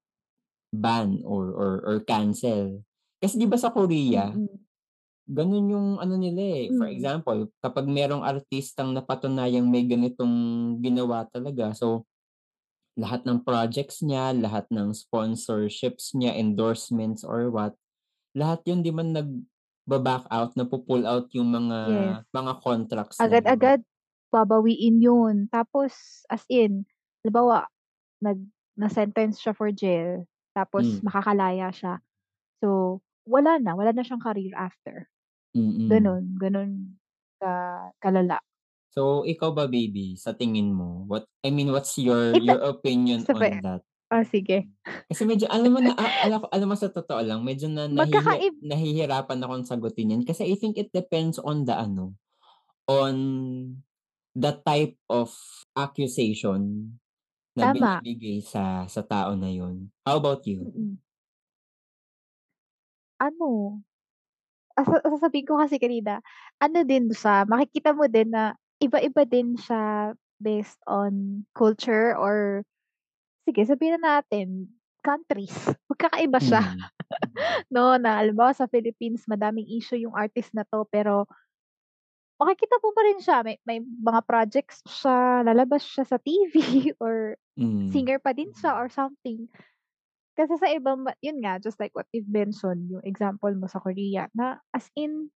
ban 0.75 1.21
or 1.25 1.51
or 1.55 1.73
or 1.87 1.97
cancel. 2.05 2.83
Kasi 3.23 3.37
'di 3.41 3.47
ba 3.49 3.57
sa 3.59 3.71
Korea, 3.73 4.35
Mm. 4.35 4.61
gano'n 5.29 5.67
yung 5.73 5.89
ano 6.01 6.15
nila, 6.19 6.41
eh. 6.43 6.65
For 6.77 6.87
Hmm. 6.89 6.91
example, 6.91 7.49
kapag 7.63 7.87
merong 7.89 8.23
artistang 8.25 8.93
napatunayang 8.95 9.67
may 9.69 9.85
ganitong 9.89 10.33
ginawa 10.83 11.25
talaga, 11.31 11.73
so 11.77 12.05
lahat 12.99 13.23
ng 13.27 13.41
projects 13.47 14.03
niya, 14.05 14.33
lahat 14.35 14.67
ng 14.73 14.91
sponsorships 14.95 16.13
niya, 16.17 16.35
endorsements 16.37 17.23
or 17.27 17.49
what, 17.53 17.75
lahat 18.37 18.61
yun 18.69 18.81
'di 18.85 18.91
man 18.95 19.11
nagba-back 19.15 20.25
out, 20.33 20.53
nagpu-pull 20.59 21.03
out 21.07 21.29
yung 21.35 21.51
mga 21.53 21.79
Yes. 21.83 22.21
mga 22.35 22.53
contracts 22.63 23.23
na. 23.27 23.39
Agad-agad 23.39 23.83
babawiin 24.33 25.03
yun. 25.03 25.35
Tapos 25.51 26.23
as 26.31 26.43
in, 26.49 26.87
halimbawa 27.23 27.67
nag 28.23 28.39
na-sentence 28.79 29.43
siya 29.43 29.53
for 29.53 29.69
jail, 29.75 30.25
tapos 30.55 30.87
Hmm. 30.87 31.05
makakalaya 31.05 31.69
siya. 31.75 31.99
So, 32.63 32.99
wala 33.27 33.59
na, 33.61 33.75
wala 33.77 33.91
na 33.93 34.01
siyang 34.05 34.23
career 34.23 34.55
after. 34.57 35.11
Mm. 35.55 35.91
Gano'n, 35.91 36.25
gano'n 36.39 36.71
ka 37.41 37.51
kalala. 37.99 38.39
So, 38.91 39.23
ikaw 39.23 39.55
ba 39.55 39.71
baby, 39.71 40.19
sa 40.19 40.35
tingin 40.35 40.75
mo, 40.75 41.07
what 41.07 41.23
I 41.43 41.49
mean, 41.51 41.71
what's 41.71 41.95
your 41.95 42.35
Ite 42.35 42.43
your 42.43 42.59
opinion 42.59 43.23
on 43.23 43.27
sabi 43.27 43.63
that? 43.63 43.81
oh, 44.11 44.23
sige. 44.27 44.67
Kasi 45.11 45.23
medyo 45.27 45.47
alam 45.51 45.71
mo 45.75 45.79
na 45.83 45.91
a 45.95 46.05
ala 46.27 46.39
alam 46.55 46.67
mo 46.71 46.75
sa 46.79 46.87
totoo 46.91 47.19
lang, 47.23 47.43
medyo 47.43 47.67
na 47.67 47.87
nahihi 47.87 47.99
Magkakaib 47.99 48.53
nahihirapan 48.63 49.43
akong 49.43 49.67
sagutin 49.67 50.11
yan 50.15 50.23
kasi 50.23 50.47
I 50.47 50.55
think 50.55 50.79
it 50.79 50.91
depends 50.95 51.35
on 51.39 51.67
the 51.67 51.75
ano, 51.75 52.15
on 52.87 53.15
the 54.35 54.53
type 54.63 54.95
of 55.11 55.31
accusation 55.75 56.93
na 57.55 57.63
Tama. 57.63 58.01
binibigay 58.01 58.39
sa 58.43 58.87
sa 58.87 59.03
tao 59.03 59.35
na 59.35 59.51
yun. 59.51 59.91
How 60.07 60.17
about 60.19 60.47
you? 60.47 60.71
Mm. 60.77 61.01
Ano 63.19 63.81
sa 64.77 64.97
sasabihin 65.03 65.45
ko 65.45 65.59
kasi 65.59 65.77
kanina, 65.77 66.23
ano 66.63 66.81
din 66.87 67.11
siya, 67.11 67.43
makikita 67.45 67.91
mo 67.93 68.07
din 68.07 68.31
na 68.33 68.55
iba-iba 68.81 69.27
din 69.27 69.53
siya 69.59 70.15
based 70.41 70.79
on 70.89 71.43
culture 71.53 72.15
or 72.17 72.65
sige 73.45 73.65
sabihin 73.67 73.99
na 74.01 74.21
natin 74.21 74.69
countries, 75.05 75.53
magkakaiba 75.91 76.39
siya. 76.41 76.63
Hmm. 76.63 76.89
'No, 77.73 77.95
na 77.99 78.21
halimbawa 78.21 78.53
sa 78.55 78.67
Philippines 78.69 79.25
madaming 79.29 79.67
issue 79.71 79.99
yung 79.99 80.15
artist 80.15 80.51
na 80.55 80.63
'to 80.67 80.87
pero 80.89 81.27
makikita 82.41 82.75
mo 82.81 82.89
pa 82.95 83.01
rin 83.05 83.19
siya 83.21 83.37
may 83.45 83.57
may 83.69 83.79
mga 83.81 84.21
projects 84.25 84.81
siya, 84.89 85.45
lalabas 85.45 85.83
siya 85.85 86.05
sa 86.07 86.17
TV 86.17 86.55
or 87.03 87.37
Hmm. 87.57 87.91
singer 87.91 88.17
pa 88.21 88.33
din 88.33 88.51
siya 88.55 88.75
or 88.77 88.89
something. 88.89 89.47
Kasi 90.37 90.55
sa 90.59 90.69
ibang 90.73 91.03
ba 91.07 91.13
yun 91.23 91.41
nga 91.43 91.59
just 91.61 91.79
like 91.81 91.93
what 91.97 92.07
you've 92.15 92.29
mentioned 92.31 92.89
yung 92.91 93.03
example 93.05 93.51
mo 93.55 93.67
sa 93.69 93.79
Korea 93.83 94.27
na 94.37 94.61
as 94.75 94.89
in 94.97 95.29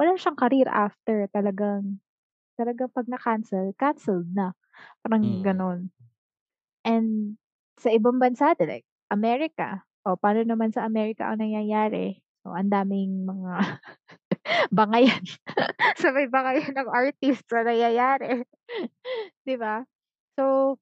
wala 0.00 0.16
siyang 0.18 0.38
career 0.38 0.68
after 0.70 1.26
talagang 1.32 2.00
talagang 2.58 2.90
'pag 2.92 3.08
na-cancel, 3.10 3.72
canceled 3.78 4.30
na, 4.34 4.54
parang 5.04 5.38
Hmm. 5.42 5.44
gano'n. 5.44 5.90
And 6.86 7.36
sa 7.80 7.92
ibang 7.92 8.18
bansa 8.22 8.56
like 8.60 8.86
America, 9.12 9.84
oh, 10.08 10.16
paano 10.18 10.44
naman 10.48 10.72
sa 10.74 10.84
America 10.88 11.28
ang 11.28 11.40
nangyayari? 11.44 12.23
So, 12.44 12.52
ang 12.52 12.68
daming 12.68 13.24
mga 13.24 13.80
bangayan. 14.78 15.24
Sabay 16.02 16.28
bangayan 16.28 16.76
ng 16.76 16.90
artist 16.92 17.44
sa 17.48 17.64
nangyayari, 17.64 18.44
'di 19.44 19.56
ba? 19.60 19.84
So, 20.38 20.76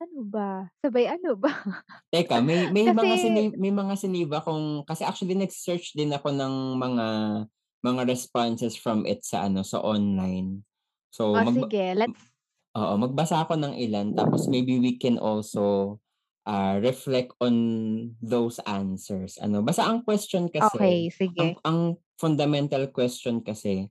ano 0.00 0.20
ba, 0.28 0.68
sabay 0.84 1.08
ano 1.08 1.36
ba? 1.40 1.52
Teka 2.14 2.38
may 2.38 2.70
may 2.70 2.86
mga 2.94 3.14
Kasi 3.18 3.18
sini 3.18 3.50
may 3.58 3.74
mga 3.74 3.94
sinave 3.98 4.30
akong 4.30 4.86
kasi 4.86 5.02
actually 5.02 5.34
nag-search 5.34 5.90
din 5.98 6.14
ako 6.14 6.30
ng 6.30 6.54
mga 6.78 7.06
mga 7.82 8.02
responses 8.06 8.78
from 8.78 9.02
it 9.06 9.26
sa 9.26 9.46
ano, 9.50 9.66
sa 9.66 9.82
online. 9.82 10.62
So, 11.10 11.34
Oh, 11.34 11.42
magba 11.42 11.66
sige 11.68 11.94
let's 11.94 12.32
oo, 12.76 12.94
magbasa 13.00 13.42
ako 13.44 13.54
ng 13.58 13.74
ilan 13.78 14.12
tapos 14.14 14.46
maybe 14.52 14.78
we 14.78 14.98
can 15.00 15.16
also, 15.18 15.96
ah, 16.46 16.78
reflect 16.80 17.34
on 17.42 17.56
those 18.22 18.58
answers 18.64 19.36
ano. 19.42 19.60
Basta 19.66 19.84
ang 19.86 20.02
question 20.06 20.48
kasi, 20.50 21.04
ang 21.38 21.52
sige. 21.52 21.58
ang 21.66 21.98
fundamental 22.18 22.88
question 22.94 23.42
kasi, 23.44 23.90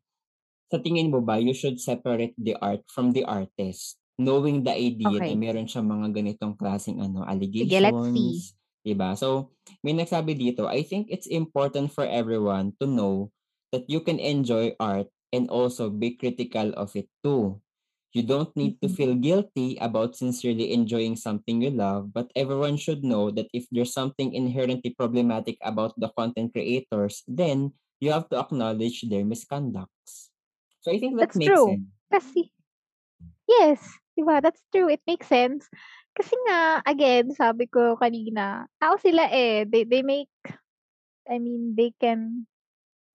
sa 0.72 0.80
tingin 0.82 1.10
mo 1.14 1.22
ba 1.24 1.38
you 1.42 1.54
should 1.56 1.78
separate 1.82 2.34
the 2.42 2.56
art 2.64 2.84
from 2.92 3.14
the 3.16 3.24
artist? 3.28 4.00
Knowing 4.20 4.64
the 4.68 4.74
idea 4.76 5.22
na 5.26 5.34
Okey. 5.34 5.40
meron 5.40 5.68
siyang 5.70 5.88
mga 5.90 6.10
ganitong 6.16 6.56
klaseng 6.60 7.02
ano, 7.04 7.24
Sige, 7.60 7.80
let's 7.82 8.10
see. 8.12 8.44
allegations, 8.44 8.56
'di 8.86 8.94
ba? 8.98 9.16
So, 9.18 9.56
may 9.86 9.94
nagsabi 9.98 10.36
dito, 10.38 10.68
"I 10.70 10.84
think 10.86 11.10
it's 11.12 11.28
important 11.32 11.92
for 11.96 12.06
everyone 12.08 12.76
to 12.82 12.88
know 12.90 13.34
that 13.74 13.88
you 13.92 14.02
can 14.06 14.20
enjoy 14.22 14.76
art 14.82 15.10
and 15.34 15.50
also 15.52 15.90
be 15.92 16.16
critical 16.18 16.72
of 16.78 16.94
it 16.96 17.10
too. 17.26 17.65
You 18.16 18.24
don't 18.24 18.56
need 18.56 18.80
to 18.80 18.88
Mm. 18.88 18.96
feel 18.96 19.14
guilty 19.20 19.76
about 19.84 20.16
sincerely 20.16 20.72
enjoying 20.72 21.20
something 21.20 21.60
you 21.60 21.70
love, 21.70 22.16
but 22.16 22.32
everyone 22.32 22.80
should 22.80 23.04
know 23.04 23.28
that 23.36 23.52
if 23.52 23.68
there's 23.76 23.92
something 23.92 24.32
inherently 24.32 24.96
problematic 24.96 25.60
about 25.60 26.00
the 26.00 26.08
content 26.16 26.56
creators, 26.56 27.28
then 27.28 27.76
you 28.00 28.16
have 28.16 28.32
to 28.32 28.40
acknowledge 28.40 29.04
their 29.12 29.28
misconducts." 29.28 30.32
So, 30.80 30.96
I 30.96 30.98
think 30.98 31.20
that 31.20 31.36
That's 31.36 31.36
makes 31.36 31.60
true. 31.60 31.76
sense. 31.76 31.92
Kasi 32.08 32.48
yes, 33.50 33.84
'di 34.16 34.24
ba, 34.24 34.40
that's 34.40 34.64
true, 34.72 34.88
it 34.88 35.04
makes 35.08 35.28
sense. 35.28 35.68
Kasi 36.16 36.36
nga 36.48 36.80
again 36.88 37.36
sabi 37.36 37.68
ko 37.68 38.00
kanina, 38.00 38.72
tao 38.80 38.96
sila, 38.96 39.28
eh, 39.28 39.68
they 39.68 39.84
they 39.84 40.02
make 40.02 40.32
I 41.28 41.42
mean 41.42 41.76
they 41.76 41.92
can 42.00 42.48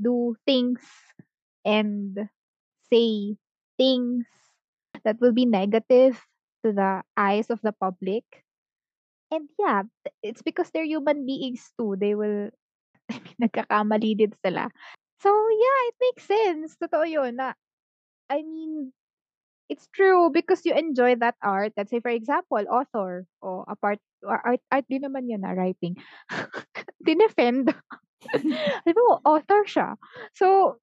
do 0.00 0.36
things 0.44 0.82
and 1.64 2.28
say 2.90 3.36
things 3.78 4.26
that 5.04 5.20
will 5.20 5.32
be 5.32 5.46
negative 5.46 6.20
to 6.64 6.72
the 6.72 7.02
eyes 7.16 7.50
of 7.50 7.60
the 7.62 7.72
public. 7.72 8.24
And 9.30 9.48
yeah, 9.58 9.82
it's 10.22 10.42
because 10.42 10.70
they're 10.70 10.86
human 10.88 11.26
beings 11.26 11.70
too, 11.78 11.96
they 11.98 12.14
will 12.14 12.50
I 13.12 13.18
mean 13.20 13.36
nagkakamali 13.42 14.18
din 14.18 14.34
sila. 14.44 14.70
So 15.22 15.30
yeah, 15.32 15.80
it 15.90 15.96
makes 16.00 16.24
sense, 16.26 16.76
totoo 16.80 17.06
yun 17.08 17.36
na 17.38 17.54
I 18.30 18.42
mean, 18.42 18.92
it's 19.68 19.88
true 19.94 20.30
because 20.32 20.64
you 20.66 20.74
enjoy 20.74 21.16
that 21.22 21.36
art. 21.42 21.72
Let's 21.76 21.90
say 21.90 22.00
for 22.00 22.12
example, 22.12 22.62
author 22.70 23.26
o 23.42 23.64
apart 23.68 24.00
art 24.26 24.62
art 24.72 24.86
din 24.90 25.04
naman 25.06 25.30
yun, 25.30 25.44
ah, 25.46 25.54
writing. 25.56 25.96
Dinefend. 27.06 27.72
Halimbawa 28.84 29.20
author 29.24 29.64
siya, 29.64 29.96
so 30.36 30.76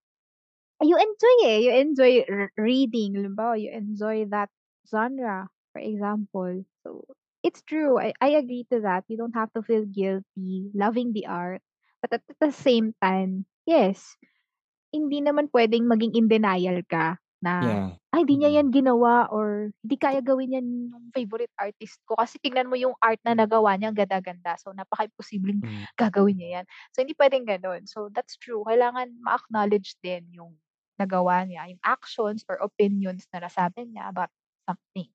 you 0.81 0.97
enjoy, 0.97 1.35
eh, 1.49 1.59
you 1.65 1.71
enjoy 1.73 2.11
r 2.29 2.51
reading, 2.57 3.15
halimbawa 3.17 3.57
you 3.59 3.71
enjoy 3.73 4.25
that 4.29 4.49
genre, 4.89 5.49
for 5.73 5.81
example. 5.81 6.63
So, 6.85 7.05
it's 7.43 7.61
true, 7.65 7.97
I 7.99 8.13
I 8.21 8.37
agree 8.37 8.65
to 8.73 8.81
that, 8.85 9.05
you 9.09 9.17
don't 9.17 9.35
have 9.37 9.51
to 9.57 9.63
feel 9.65 9.85
guilty 9.87 10.69
loving 10.75 11.13
the 11.13 11.25
art, 11.27 11.61
but 12.01 12.13
at 12.13 12.23
the 12.41 12.51
same 12.53 12.93
time, 13.01 13.45
yes, 13.65 14.17
hindi 14.93 15.21
naman 15.23 15.49
puwedeng 15.51 15.87
maging 15.89 16.15
in 16.17 16.27
denial 16.31 16.81
ka 16.89 17.19
na, 17.43 17.53
Yeah, 17.59 17.97
"Ay 18.15 18.23
hindi 18.25 18.39
niya 18.43 18.51
mm. 18.57 18.63
yan 18.63 18.69
ginawa 18.73 19.27
or 19.33 19.71
hindi 19.83 19.97
kaya 19.99 20.21
gawin 20.23 20.55
yan 20.55 20.67
nung 20.91 21.11
favorite 21.13 21.51
artist 21.59 21.99
ko 22.07 22.15
kasi 22.19 22.39
tignan 22.41 22.69
mo 22.71 22.75
yung 22.79 22.95
art 23.03 23.19
na 23.27 23.35
nagawa 23.37 23.75
niya 23.77 23.91
ang 23.93 23.99
ganda-ganda, 23.99 24.55
so 24.61 24.71
napaka-imposibleng 24.75 25.61
Hmm. 25.61 25.87
gagawin 25.99 26.37
niya 26.39 26.49
yan." 26.63 26.65
So, 26.95 27.03
hindi 27.05 27.13
puwedeng 27.17 27.45
gano'n. 27.49 27.85
So, 27.89 28.09
that's 28.13 28.37
true, 28.39 28.63
kailangan 28.67 29.19
ma-acknowledge 29.23 29.97
din 30.03 30.27
yung 30.33 30.55
nagawa 30.99 31.45
niya, 31.47 31.69
yung 31.71 31.81
actions 31.85 32.43
or 32.49 32.57
opinions 32.61 33.25
na 33.33 33.45
nasabi 33.45 33.87
niya 33.89 34.09
about 34.11 34.31
something. 34.67 35.09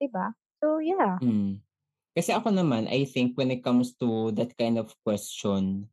'Di 0.00 0.06
ba? 0.14 0.34
So, 0.62 0.78
yeah. 0.78 1.18
Hmm. 1.22 1.62
Kasi 2.16 2.32
ako 2.34 2.50
naman, 2.50 2.90
I 2.90 3.04
think 3.06 3.38
when 3.38 3.52
it 3.54 3.62
comes 3.62 3.94
to 4.02 4.32
that 4.34 4.56
kind 4.58 4.80
of 4.80 4.96
question, 5.06 5.88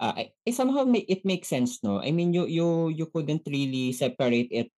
ah, 0.00 0.14
eh, 0.18 0.32
somehow 0.54 0.86
it 0.94 1.22
makes 1.26 1.48
sense 1.52 1.80
'no. 1.84 2.00
I 2.02 2.10
mean 2.12 2.32
you 2.34 2.46
you 2.50 2.90
you 2.92 3.06
couldn't 3.12 3.46
really 3.48 3.92
separate 3.94 4.50
it 4.52 4.70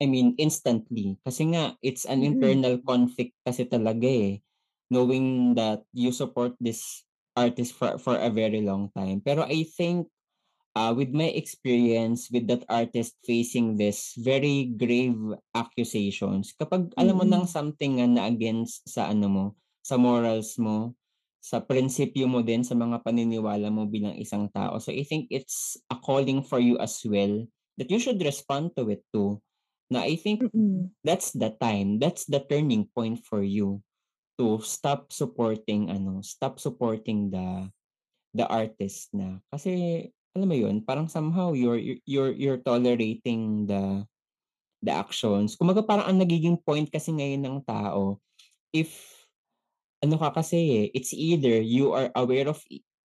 I 0.00 0.06
mean 0.08 0.34
instantly. 0.40 1.18
Kasi 1.26 1.52
nga 1.52 1.76
it's 1.84 2.04
an 2.08 2.22
Mm. 2.22 2.22
internal 2.24 2.80
conflict 2.80 3.36
kasi 3.44 3.66
talaga, 3.68 4.06
eh, 4.08 4.40
knowing 4.88 5.52
that 5.58 5.84
you 5.92 6.12
support 6.14 6.56
this 6.60 7.04
artist 7.36 7.72
for 7.76 7.96
for 8.00 8.16
a 8.16 8.28
very 8.32 8.60
long 8.64 8.92
time. 8.92 9.20
Pero 9.24 9.44
I 9.44 9.64
think, 9.64 10.08
ah, 10.76 10.92
with 10.96 11.12
my 11.12 11.28
experience 11.32 12.28
with 12.32 12.48
that 12.48 12.64
artist 12.68 13.16
facing 13.26 13.76
this 13.76 14.16
very 14.16 14.72
grave 14.76 15.16
accusations, 15.52 16.52
kapag 16.56 16.90
alam 16.96 17.20
mo 17.20 17.24
ng 17.28 17.44
Mm. 17.44 17.52
something 17.52 17.92
nga 18.00 18.08
na 18.08 18.24
against 18.28 18.84
sa 18.88 19.08
ano 19.12 19.26
mo, 19.28 19.44
sa 19.84 19.98
morals 20.00 20.56
mo, 20.56 20.96
sa 21.42 21.58
prinsipyo 21.58 22.30
mo 22.30 22.40
din, 22.40 22.62
sa 22.62 22.72
mga 22.78 23.02
paniniwala 23.02 23.66
mo 23.68 23.84
bilang 23.84 24.14
isang 24.16 24.46
tao. 24.54 24.78
So, 24.78 24.94
I 24.94 25.02
think 25.02 25.26
it's 25.28 25.74
a 25.90 25.98
calling 25.98 26.40
for 26.46 26.62
you 26.62 26.78
as 26.78 27.02
well 27.02 27.44
that 27.76 27.90
you 27.90 27.98
should 27.98 28.22
respond 28.22 28.72
to 28.78 28.86
it 28.88 29.02
too. 29.10 29.42
Na 29.90 30.06
I 30.06 30.14
think 30.16 30.40
Mm. 30.54 30.94
that's 31.02 31.34
the 31.34 31.50
time, 31.58 31.98
that's 31.98 32.24
the 32.30 32.40
turning 32.40 32.86
point 32.94 33.20
for 33.26 33.42
you 33.42 33.82
to 34.38 34.62
stop 34.64 35.10
supporting 35.12 35.90
ano, 35.92 36.22
stop 36.24 36.56
supporting 36.62 37.28
the 37.34 37.68
the 38.32 38.46
artist 38.48 39.12
na. 39.12 39.42
Kasi 39.52 40.08
alam 40.36 40.48
mo 40.48 40.56
yun, 40.56 40.80
parang 40.84 41.08
somehow 41.10 41.52
you're 41.56 41.80
you're 42.08 42.32
you're 42.32 42.60
tolerating 42.62 43.66
the 43.68 44.06
the 44.84 44.92
actions. 44.92 45.56
Kumbaga 45.58 45.82
parang 45.86 46.06
ang 46.08 46.18
nagiging 46.22 46.58
point 46.62 46.88
kasi 46.90 47.12
ngayon 47.14 47.42
ng 47.46 47.58
tao, 47.66 48.20
if 48.74 49.24
ano 50.04 50.16
ka 50.20 50.32
kasi, 50.42 50.86
eh, 50.86 50.86
it's 50.96 51.12
either 51.16 51.58
you 51.62 51.92
are 51.96 52.10
aware 52.18 52.48
of 52.50 52.62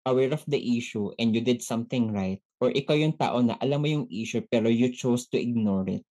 aware 0.07 0.33
of 0.33 0.43
the 0.49 0.59
issue 0.77 1.11
and 1.19 1.35
you 1.35 1.41
did 1.43 1.61
something 1.63 2.11
right 2.15 2.41
or 2.63 2.71
ikaw 2.73 2.95
yung 2.97 3.15
tao 3.17 3.39
na 3.43 3.55
alam 3.61 3.83
mo 3.83 3.89
yung 3.91 4.07
issue 4.11 4.41
pero 4.49 4.67
you 4.71 4.89
chose 4.93 5.27
to 5.29 5.37
ignore 5.39 5.85
it. 5.89 6.03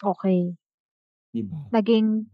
Okey. 0.00 0.56
'Di 1.32 1.42
ba? 1.48 1.72
Naging 1.72 2.28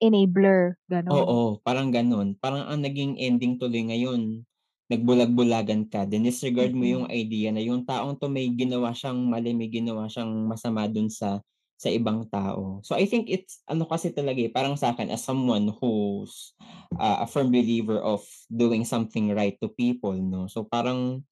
enabler, 0.00 0.78
gano'n. 0.90 1.18
Oo, 1.18 1.58
parang 1.64 1.88
gano'n. 1.94 2.36
Parang 2.36 2.66
ang 2.68 2.80
naging 2.84 3.16
ending 3.16 3.56
tuloy 3.56 3.82
ngayon, 3.88 4.44
nagbulag-bulagan 4.90 5.86
ka, 5.88 6.04
dinisregard 6.10 6.74
mo 6.74 6.84
yung 6.84 7.06
idea 7.08 7.54
na 7.54 7.62
yung 7.62 7.86
taong 7.86 8.18
'to 8.18 8.26
may 8.28 8.50
ginawa 8.52 8.90
siyang 8.92 9.22
mali, 9.30 9.54
may 9.54 9.70
ginawa 9.70 10.10
siyang 10.10 10.50
masama 10.50 10.90
dun 10.90 11.08
sa 11.08 11.40
sa 11.80 11.88
ibang 11.88 12.28
tao. 12.28 12.82
So, 12.84 12.92
I 12.98 13.06
think 13.08 13.30
it's 13.32 13.62
ano 13.70 13.86
kasi 13.88 14.12
talaga, 14.12 14.42
eh, 14.44 14.52
parang 14.52 14.76
sa'kin 14.76 15.08
as 15.14 15.24
someone 15.24 15.70
who's, 15.80 16.52
ah, 17.00 17.24
a 17.24 17.26
firm 17.30 17.48
believer 17.54 18.02
of 18.02 18.26
doing 18.52 18.84
something 18.84 19.32
right 19.32 19.56
to 19.62 19.70
people 19.72 20.12
'no. 20.18 20.50
So, 20.50 20.66
parang 20.68 21.24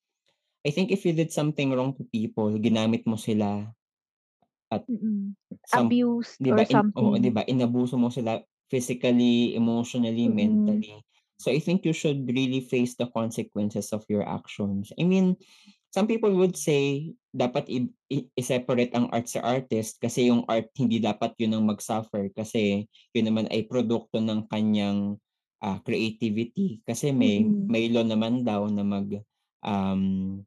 I 0.66 0.70
think 0.74 0.90
if 0.92 1.04
you 1.06 1.14
did 1.16 1.32
something 1.34 1.72
wrong 1.74 1.94
to 1.98 2.04
people, 2.08 2.52
ginamit 2.60 3.06
mo 3.08 3.16
sila 3.20 3.72
at 4.72 4.84
Mm. 4.88 5.36
some 5.68 5.92
Abused 5.92 6.40
'di 6.40 6.50
or 6.50 6.64
in 6.72 6.82
oo, 6.98 7.14
'di 7.20 7.30
something. 7.30 7.34
ba, 7.34 7.42
inabuso 7.48 7.96
mo 8.00 8.10
sila 8.12 8.40
physically, 8.70 9.54
emotionally, 9.58 10.26
Mm. 10.26 10.88
mentally. 10.88 11.02
So, 11.38 11.54
I 11.54 11.62
think 11.62 11.86
you 11.86 11.94
should 11.94 12.26
really 12.26 12.58
face 12.60 12.98
the 12.98 13.06
consequences 13.14 13.94
of 13.94 14.02
your 14.10 14.26
actions. 14.26 14.90
I 14.98 15.06
mean 15.06 15.38
some 15.94 16.06
people 16.06 16.34
would 16.36 16.54
say 16.58 17.14
dapat 17.34 17.66
i 17.72 17.78
i 18.12 18.16
i-separate 18.38 18.92
ang 18.94 19.08
art 19.14 19.26
sa 19.30 19.40
artist 19.42 19.98
kasi 20.02 20.28
yung 20.30 20.44
art 20.46 20.68
hindi 20.76 21.00
dapat 21.02 21.32
yun 21.40 21.56
ang 21.56 21.64
mag-suffer 21.70 22.28
kasi 22.36 22.86
yun 23.16 23.26
naman 23.30 23.48
ay 23.50 23.64
produkto 23.70 24.20
ng 24.22 24.46
kanyang, 24.52 25.16
ah, 25.64 25.78
creativity. 25.86 26.82
Kasi 26.86 27.10
may 27.14 27.46
Mm. 27.46 27.70
may 27.70 27.88
law 27.90 28.02
naman 28.06 28.42
daw 28.46 28.66
na 28.70 28.82
mag, 28.86 29.08
um, 29.64 30.42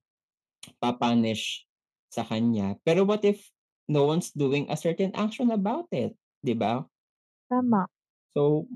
pa-punish 0.84 1.66
sa 2.14 2.24
kanya. 2.28 2.78
Pero 2.88 3.04
what 3.08 3.24
if 3.28 3.50
no 3.92 4.06
one's 4.10 4.32
doing 4.36 4.68
a 4.72 4.78
certain 4.80 5.12
action 5.18 5.52
about 5.54 5.88
it, 5.96 6.16
'di 6.46 6.56
ba? 6.58 6.88
Tama. 7.50 7.88
So, 8.36 8.68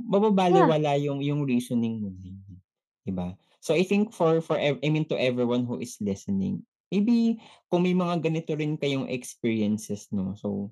Yeah. 0.48 0.76
mababalewala 0.76 1.00
yung 1.00 1.24
yung 1.24 1.48
reasoning 1.48 2.04
mo 2.04 2.10
din, 2.12 2.44
'di 3.08 3.14
ba? 3.16 3.36
So, 3.64 3.74
I 3.76 3.84
think 3.88 4.12
for 4.14 4.40
for 4.44 4.60
I 4.60 4.76
mean 4.92 5.08
to 5.12 5.18
everyone 5.18 5.66
who 5.68 5.80
is 5.82 5.98
listening, 6.04 6.66
maybe 6.92 7.40
kung 7.72 7.84
may 7.88 7.96
mga 7.96 8.22
ganito 8.26 8.52
rin 8.58 8.76
kayong 8.80 9.08
experiences 9.12 10.12
'no, 10.12 10.36
so 10.38 10.72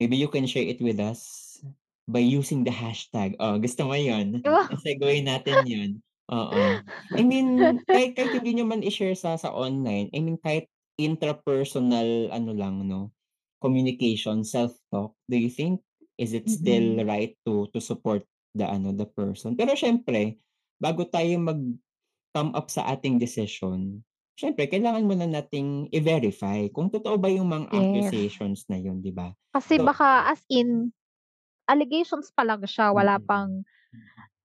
maybe 0.00 0.16
you 0.16 0.28
can 0.28 0.46
share 0.46 0.66
it 0.66 0.80
with 0.82 0.98
us 1.00 1.58
by 2.08 2.20
using 2.22 2.64
the 2.64 2.72
hashtag. 2.74 3.36
Oh, 3.40 3.58
gusto 3.60 3.84
mo 3.88 3.94
yun? 3.98 4.44
Oh. 4.44 4.68
I-segue 4.70 5.22
natin 5.24 5.64
yun, 5.66 5.90
oo. 6.32 6.82
I 7.18 7.22
mean, 7.24 7.80
kahit 7.92 8.14
kahit 8.16 8.32
hindi 8.36 8.56
niyo 8.58 8.66
man 8.68 8.84
i-share 8.84 9.16
sa 9.18 9.36
sa 9.40 9.50
online, 9.52 10.08
I 10.14 10.20
mean 10.24 10.38
kahit 10.40 10.70
intrapersonal 11.00 12.30
ano 12.32 12.50
lang 12.54 12.84
'no, 12.88 13.12
communication, 13.62 14.44
self-talk, 14.46 15.14
do 15.30 15.36
you 15.38 15.50
think 15.52 15.82
is 16.20 16.34
it 16.36 16.50
still 16.50 16.98
Mm. 16.98 17.08
right 17.08 17.38
to 17.46 17.70
to 17.74 17.80
support 17.82 18.26
the 18.54 18.66
ano, 18.68 18.92
the 18.94 19.06
person? 19.08 19.54
Pero 19.56 19.74
siyempre, 19.78 20.38
bago 20.82 21.06
tayo 21.08 21.38
mag-come 21.40 21.96
up 22.56 22.68
sa 22.72 22.86
ating 22.94 23.18
desisyon, 23.22 24.02
siyempre 24.38 24.66
kailangan 24.70 25.06
muna 25.08 25.26
nating 25.30 25.88
i-verify 25.94 26.68
kung 26.74 26.90
totoo 26.92 27.16
ba 27.20 27.30
yung 27.32 27.50
mga 27.50 27.68
Yes. 27.70 28.28
accusations 28.28 28.66
na 28.70 28.78
yun, 28.82 29.00
'di 29.04 29.12
ba? 29.14 29.34
Kasi 29.54 29.80
So 29.80 29.80
baka 29.80 30.28
as 30.28 30.44
in, 30.52 30.92
allegations 31.70 32.30
pa 32.34 32.44
lang 32.46 32.62
siya, 32.66 32.92
wala 32.92 33.18
Mm. 33.18 33.28
pang 33.28 33.64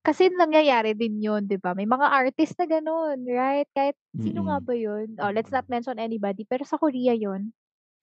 kasi 0.05 0.31
nangyayari 0.33 0.95
din 0.97 1.19
yun, 1.21 1.45
'di 1.49 1.59
ba? 1.61 1.73
May 1.77 1.85
mga 1.89 2.07
artist 2.09 2.55
na 2.59 2.67
gano'n, 2.69 3.19
right? 3.27 3.67
Kahit 3.75 3.97
sino 4.23 4.47
nga 4.47 4.57
Mm. 4.57 4.65
ba 4.65 4.73
yun? 4.77 5.15
Oh, 5.21 5.31
let's 5.33 5.51
not 5.53 5.67
mention 5.71 5.99
anybody, 6.01 6.45
pero 6.47 6.63
sa 6.67 6.77
Korea 6.81 7.13
yun, 7.17 7.51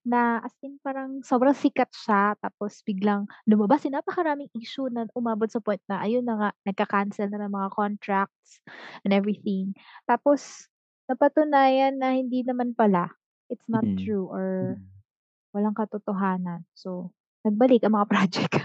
na 0.07 0.41
as 0.41 0.53
in 0.65 0.77
parang 0.81 1.21
sobrang 1.21 1.53
sikat 1.53 1.89
siya 1.93 2.33
tapos 2.41 2.81
biglang 2.87 3.29
lumabas 3.45 3.85
yung 3.85 3.97
napakaraming 3.97 4.49
issue 4.57 4.89
na 4.89 5.05
umabot 5.13 5.47
sa 5.49 5.61
point 5.61 5.81
na 5.89 6.01
ayun 6.01 6.25
na 6.25 6.35
nga, 6.39 6.49
nagka-cancel 6.67 7.29
na 7.29 7.45
ng 7.45 7.53
mga 7.53 7.69
contracts 7.75 8.61
and 9.05 9.13
everything. 9.13 9.73
Tapos 10.09 10.69
napatunayan 11.09 11.97
na 12.01 12.15
hindi 12.17 12.41
naman 12.45 12.73
pala, 12.77 13.11
it's 13.51 13.67
not 13.69 13.83
Mm. 13.83 13.95
true 13.99 14.25
or 14.31 14.79
walang 15.55 15.75
katotohanan. 15.77 16.65
So, 16.77 17.13
nagbalik 17.47 17.83
ang 17.85 17.95
mga 17.97 18.09
project. 18.13 18.55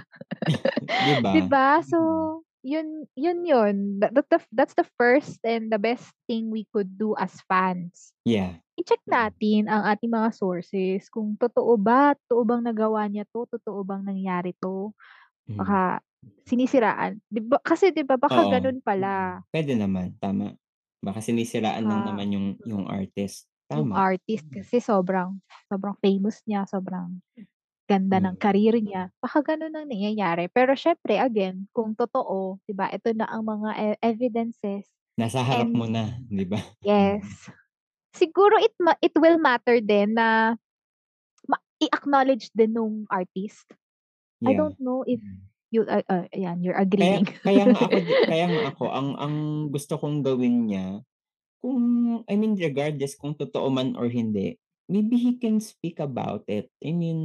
'Di 0.99 1.15
'Di 1.33 1.43
ba? 1.45 1.51
ba? 1.51 1.81
So, 1.83 1.99
yun 2.67 3.07
yun 3.15 3.47
yun. 3.47 3.77
That 4.03 4.15
that 4.19 4.29
the 4.31 4.41
that's 4.53 4.75
the 4.75 4.87
first 4.99 5.39
and 5.47 5.71
the 5.71 5.79
best 5.79 6.11
thing 6.27 6.51
we 6.51 6.67
could 6.75 6.99
do 6.99 7.15
as 7.19 7.39
fans. 7.47 8.11
Yeah. 8.25 8.57
I-check 8.81 9.03
natin 9.09 9.69
ang 9.71 9.85
ating 9.89 10.13
mga 10.13 10.31
sources 10.37 11.09
kung 11.13 11.37
totoo 11.41 11.77
ba, 11.81 12.15
totoo 12.27 12.43
bang 12.49 12.63
nagawa 12.67 13.07
niya 13.11 13.25
'to, 13.31 13.47
totoo 13.51 13.83
bang 13.87 14.05
nangyari 14.07 14.53
'to. 14.61 14.93
Baka 15.59 16.01
sinisiraan, 16.49 17.21
'di 17.31 17.41
ba 17.47 17.59
kasi 17.65 17.93
'di 17.95 18.05
ba 18.09 18.17
baka 18.21 18.45
Oo. 18.45 18.59
gano'n 18.59 18.81
pala. 18.85 19.43
Puwede 19.53 19.75
naman, 19.79 20.19
tama. 20.19 20.59
Baka 21.05 21.21
sinisiraan 21.23 21.87
lang 21.87 22.03
Baka 22.03 22.09
naman 22.09 22.35
yung 22.35 22.47
yung 22.67 22.85
artist, 22.91 23.47
yung 23.75 23.91
tama. 23.91 24.07
artist 24.07 24.47
kasi 24.53 24.79
sobrang 24.79 25.43
sobrang 25.67 25.97
famous 25.99 26.39
niya, 26.47 26.65
sobrang 26.71 27.19
ganda 27.91 28.19
ng 28.23 28.35
Hmm. 28.35 28.41
career 28.41 28.77
niya, 28.83 29.11
baka 29.23 29.43
gano'n 29.47 29.75
ang 29.77 29.89
nangyayari. 29.91 30.51
Pero 30.53 30.75
siyempre 30.79 31.19
again, 31.23 31.67
kung 31.75 31.95
totoo, 31.99 32.59
'di 32.67 32.75
ba, 32.77 32.91
ito 32.93 33.11
na 33.15 33.27
ang 33.31 33.45
mga 33.47 33.71
e 33.79 33.87
evidences 34.03 34.91
Nasa 35.19 35.41
harap 35.49 35.71
mo 35.79 35.85
and 35.85 35.95
na, 35.95 36.05
'di 36.33 36.45
ba? 36.51 36.61
yes. 36.85 37.51
Siguro 38.15 38.57
it 38.61 38.75
ma 38.81 38.95
it 39.03 39.13
will 39.19 39.39
matter 39.41 39.81
din 39.83 40.15
na 40.17 40.57
ma 41.51 41.59
i-acknowledge 41.83 42.51
din 42.57 42.75
nung 42.77 42.97
artist. 43.11 43.67
I 44.47 44.53
Yeah. 44.53 44.59
don't 44.59 44.77
know 44.81 45.05
if 45.07 45.23
you 45.75 45.87
ah, 45.89 46.03
ah, 46.11 46.27
ayan, 46.35 46.63
you're 46.65 46.79
Kaya 46.97 47.21
agreeing. 47.21 47.29
kaya 47.45 47.65
nga 47.69 47.81
ako 47.93 47.99
di 48.09 48.15
kaya 48.29 48.47
nga 48.57 48.63
ako 48.73 48.85
ang 48.89 49.09
ang 49.21 49.35
gusto 49.69 50.01
kong 50.01 50.25
gawin 50.25 50.65
niya, 50.69 51.05
kung 51.63 51.83
I 52.31 52.35
mean 52.41 52.57
regardless 52.59 53.17
kung 53.21 53.37
totoo 53.39 53.69
man 53.73 53.95
or 54.01 54.09
hindi, 54.13 54.57
maybe 54.89 55.17
he 55.21 55.37
can 55.41 55.61
speak 55.61 55.99
about 56.03 56.45
it. 56.49 56.73
I 56.85 56.93
mean, 56.97 57.21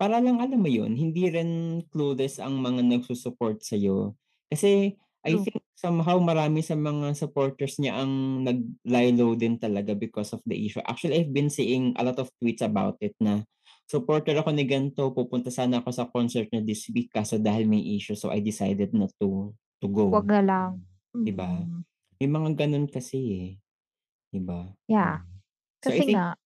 para 0.00 0.22
lang 0.22 0.38
alam 0.40 0.60
mo 0.62 0.70
yun, 0.70 0.94
hindi 0.96 1.28
rin 1.28 1.82
clueless 1.92 2.38
ang 2.40 2.62
mga 2.62 2.86
nagsu-support 2.86 3.60
sa'yo. 3.66 4.14
Kasi 4.50 4.94
I 5.26 5.34
True. 5.34 5.44
think 5.44 5.60
somehow 5.76 6.16
marami 6.22 6.62
sa 6.64 6.78
mga 6.78 7.12
supporters 7.18 7.76
niya 7.82 8.00
ang 8.02 8.42
nag-lie 8.46 9.12
low 9.18 9.34
din 9.36 9.58
talaga 9.60 9.92
because 9.98 10.30
of 10.32 10.40
the 10.46 10.54
issue. 10.56 10.80
Actually, 10.86 11.20
I've 11.22 11.34
been 11.34 11.50
seeing 11.52 11.92
a 11.98 12.02
lot 12.06 12.16
of 12.22 12.30
tweets 12.40 12.62
about 12.64 12.96
it 13.04 13.14
na, 13.20 13.44
"Supporter 13.90 14.34
ako 14.38 14.54
ni 14.54 14.64
gan'to, 14.66 15.10
pupunta 15.12 15.50
sana 15.52 15.82
ako 15.82 15.90
sa 15.92 16.06
concert 16.08 16.48
niya 16.54 16.62
this 16.64 16.86
week 16.94 17.10
kaso 17.12 17.36
dahil 17.42 17.66
may 17.68 17.82
issue 17.98 18.14
so 18.16 18.30
I 18.32 18.40
decided 18.40 18.94
not 18.96 19.12
to 19.20 19.52
to 19.82 19.86
go." 19.90 20.08
'Wag 20.10 20.24
na 20.32 20.40
lang. 20.40 20.70
'Di 21.14 21.32
ba? 21.34 21.60
Mm. 21.60 21.84
May 22.20 22.28
mga 22.30 22.50
gano'n 22.66 22.86
kasi, 22.90 23.18
eh, 23.36 23.48
'di 24.32 24.40
ba? 24.44 24.70
Yeah. 24.88 25.20
So 25.82 25.94
I 25.94 26.02
Kasi 26.02 26.06
think 26.06 26.24
nga 26.24 26.36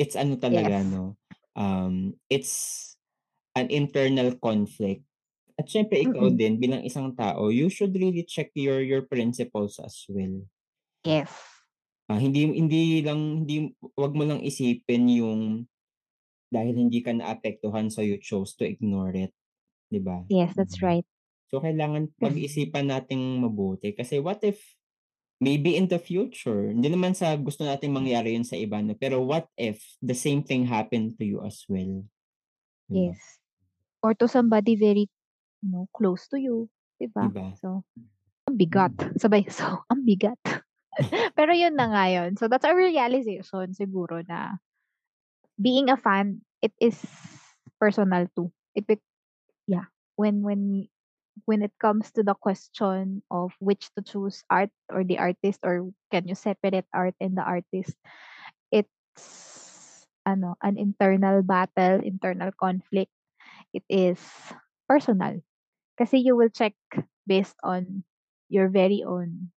it's 0.00 0.16
ano 0.18 0.36
talaga 0.40 0.80
yes. 0.80 0.86
'no, 0.86 1.16
um, 1.56 2.16
it's 2.30 2.96
an 3.56 3.68
internal 3.70 4.36
conflict. 4.38 5.04
At 5.60 5.68
siyempre 5.70 6.00
ikaw 6.08 6.30
Mm. 6.30 6.38
din 6.38 6.58
bilang 6.62 6.82
isang 6.86 7.14
tao, 7.18 7.50
you 7.52 7.68
should 7.70 7.94
really 7.96 8.24
check 8.26 8.50
your 8.58 8.80
your 8.82 9.04
principles 9.06 9.78
as 9.82 10.06
well. 10.10 10.46
Yes. 11.04 11.58
Ah, 12.08 12.16
hindi 12.24 12.40
hindi 12.60 13.04
lang 13.04 13.20
hindi 13.44 13.56
'wag 14.00 14.12
mo 14.16 14.24
lang 14.28 14.40
isipin 14.40 15.04
yung 15.20 15.42
dahil 16.54 16.74
hindi 16.82 16.98
ka 17.06 17.12
naapektuhan 17.16 17.88
so 17.94 18.00
you 18.04 18.16
chose 18.20 18.50
to 18.58 18.64
ignore 18.68 19.12
it, 19.24 19.32
'di 19.90 20.00
ba? 20.08 20.18
Yes, 20.28 20.54
that's 20.56 20.80
right. 20.82 21.04
So 21.50 21.60
kailangan 21.64 22.12
pag-isipan 22.22 22.88
nating 22.92 23.40
mabuti 23.42 23.92
kasi 23.96 24.20
what 24.20 24.40
if 24.44 24.77
maybe 25.38 25.78
in 25.78 25.86
the 25.86 25.98
future, 25.98 26.70
hindi 26.70 26.90
naman 26.90 27.14
sa 27.14 27.34
gusto 27.38 27.62
nating 27.62 27.94
mangyari 27.94 28.34
yun 28.34 28.46
sa 28.46 28.58
iba 28.58 28.82
'no, 28.82 28.94
pero 28.98 29.22
what 29.22 29.46
if 29.54 29.78
the 30.02 30.14
same 30.14 30.42
thing 30.42 30.66
happened 30.66 31.14
to 31.18 31.24
you 31.24 31.42
as 31.46 31.62
well, 31.70 32.02
'di 32.90 33.10
ba? 33.10 33.14
Yes. 33.14 33.22
Or 34.02 34.14
to 34.14 34.30
somebody 34.30 34.78
very, 34.78 35.10
you 35.62 35.68
know, 35.70 35.86
close 35.94 36.26
to 36.30 36.38
you, 36.38 36.70
'di 36.98 37.10
'Di 37.10 37.30
ba? 37.30 37.30
ba? 37.30 37.46
So, 37.58 37.86
ang 38.50 38.56
bigat. 38.58 38.94
Sabay, 39.18 39.46
so 39.54 39.86
ang 39.90 40.02
bigat. 40.02 40.38
Pero 41.38 41.54
yun 41.54 41.78
na 41.78 41.94
nga 41.94 42.04
yun. 42.10 42.34
So 42.34 42.50
that's 42.50 42.66
a 42.66 42.74
realization 42.74 43.70
siguro 43.74 44.26
na 44.26 44.58
being 45.54 45.90
a 45.90 45.98
fan, 45.98 46.42
it 46.62 46.74
is 46.82 46.98
personal 47.78 48.26
too. 48.34 48.50
It 48.74 48.86
yeah, 49.66 49.90
when 50.18 50.42
when 50.42 50.90
when 51.44 51.62
it 51.62 51.72
comes 51.80 52.10
to 52.12 52.22
the 52.22 52.34
question 52.34 53.22
of 53.30 53.52
which 53.60 53.90
to 53.96 54.02
choose, 54.02 54.42
art 54.50 54.70
or 54.90 55.04
the 55.04 55.18
artist 55.18 55.60
or 55.62 55.90
can 56.10 56.26
you 56.26 56.34
separate 56.34 56.86
art 56.94 57.14
and 57.20 57.36
the 57.36 57.44
artist, 57.44 57.94
it's 58.72 60.06
ano, 60.26 60.56
an 60.62 60.76
internal 60.78 61.42
battle, 61.42 62.00
internal 62.02 62.50
conflict. 62.58 63.12
It 63.72 63.84
is 63.88 64.20
personal. 64.88 65.40
Kasi 65.98 66.18
you 66.18 66.36
will 66.36 66.50
check 66.50 66.74
based 67.26 67.56
on 67.64 68.04
your 68.48 68.68
very 68.68 69.04
own 69.04 69.52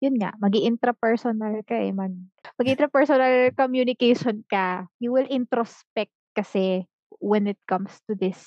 yun 0.00 0.16
nga, 0.16 0.32
mag-i-intrapersonal 0.40 1.60
ka, 1.68 1.76
eh, 1.76 1.92
mag 1.92 2.16
mag-intrapersonal 2.56 3.52
communication 3.52 4.40
ka. 4.48 4.88
You 4.96 5.12
will 5.12 5.28
introspect 5.28 6.16
kasi 6.32 6.88
when 7.20 7.44
it 7.44 7.60
comes 7.68 7.92
to 8.08 8.16
this 8.16 8.40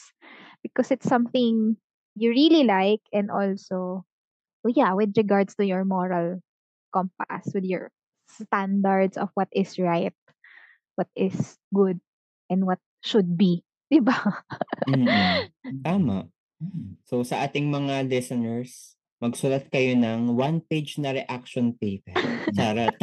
because 0.65 0.89
it's 0.89 1.05
something 1.05 1.77
you 2.15 2.29
really 2.29 2.63
like 2.63 3.01
and 3.11 3.29
also 3.31 4.05
oh, 4.63 4.71
yeah, 4.73 4.93
with 4.93 5.13
regards 5.17 5.55
to 5.55 5.65
your 5.65 5.83
moral 5.83 6.39
compass, 6.93 7.51
with 7.53 7.65
your 7.65 7.91
standards 8.29 9.17
of 9.17 9.29
what 9.33 9.49
is 9.51 9.77
right, 9.77 10.15
what 10.95 11.09
is 11.15 11.57
good, 11.73 11.99
and 12.49 12.65
what 12.65 12.79
should 13.03 13.37
be, 13.37 13.61
'di 13.91 13.99
ba? 14.01 14.17
Tama. 15.83 16.29
So 17.03 17.27
sa 17.27 17.43
ating 17.43 17.67
mga 17.67 18.07
listeners, 18.07 18.95
magsulat 19.19 19.67
kayo 19.67 19.99
ng 19.99 20.31
one-page 20.31 20.95
na 21.03 21.11
reaction 21.11 21.75
paper. 21.75 22.15
Charot. 22.55 22.95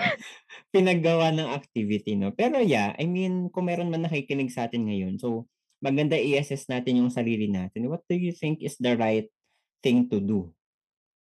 Pinaggawa 0.76 1.32
ng 1.32 1.48
activity 1.48 2.12
'no. 2.20 2.36
Pero 2.36 2.60
yeah, 2.60 2.92
I 3.00 3.08
mean 3.08 3.48
kung 3.48 3.72
meron 3.72 3.88
man 3.88 4.04
nakikinig 4.04 4.52
sa'tin 4.52 4.84
ngayon, 4.84 5.16
so 5.16 5.48
maganda 5.82 6.16
i-assess 6.16 6.68
natin 6.70 7.04
yung 7.04 7.12
sarili 7.12 7.48
natin. 7.50 7.88
What 7.90 8.04
do 8.08 8.16
you 8.16 8.32
think 8.32 8.60
is 8.64 8.76
the 8.80 8.96
right 8.96 9.28
thing 9.84 10.08
to 10.12 10.20
do, 10.20 10.52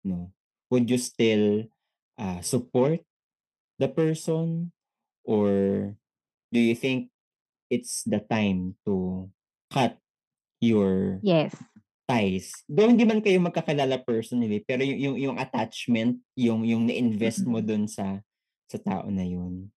'no? 0.05 0.31
Would 0.71 0.87
you 0.91 0.99
still, 0.99 1.67
ah, 2.19 2.39
support 2.43 3.03
the 3.79 3.89
person 3.91 4.71
Or 5.25 5.51
do 6.51 6.59
you 6.59 6.75
think 6.75 7.09
it's 7.69 8.03
the 8.03 8.19
time 8.19 8.75
to 8.85 9.29
cut 9.69 9.97
your 10.59 11.21
Yes. 11.21 11.53
ties? 12.09 12.65
Though 12.65 12.89
hindi 12.89 13.05
man 13.05 13.21
kayo 13.21 13.37
magkakilala 13.41 14.01
personally, 14.03 14.65
pero 14.65 14.81
yu 14.81 14.97
yung 14.97 15.17
yung 15.17 15.37
attachment, 15.37 16.19
yung 16.35 16.65
yung 16.65 16.89
na-invest 16.89 17.45
mo 17.45 17.61
dun 17.61 17.85
sa 17.85 18.19
sa 18.67 18.77
tao 18.81 19.07
na 19.13 19.25
yun. 19.25 19.69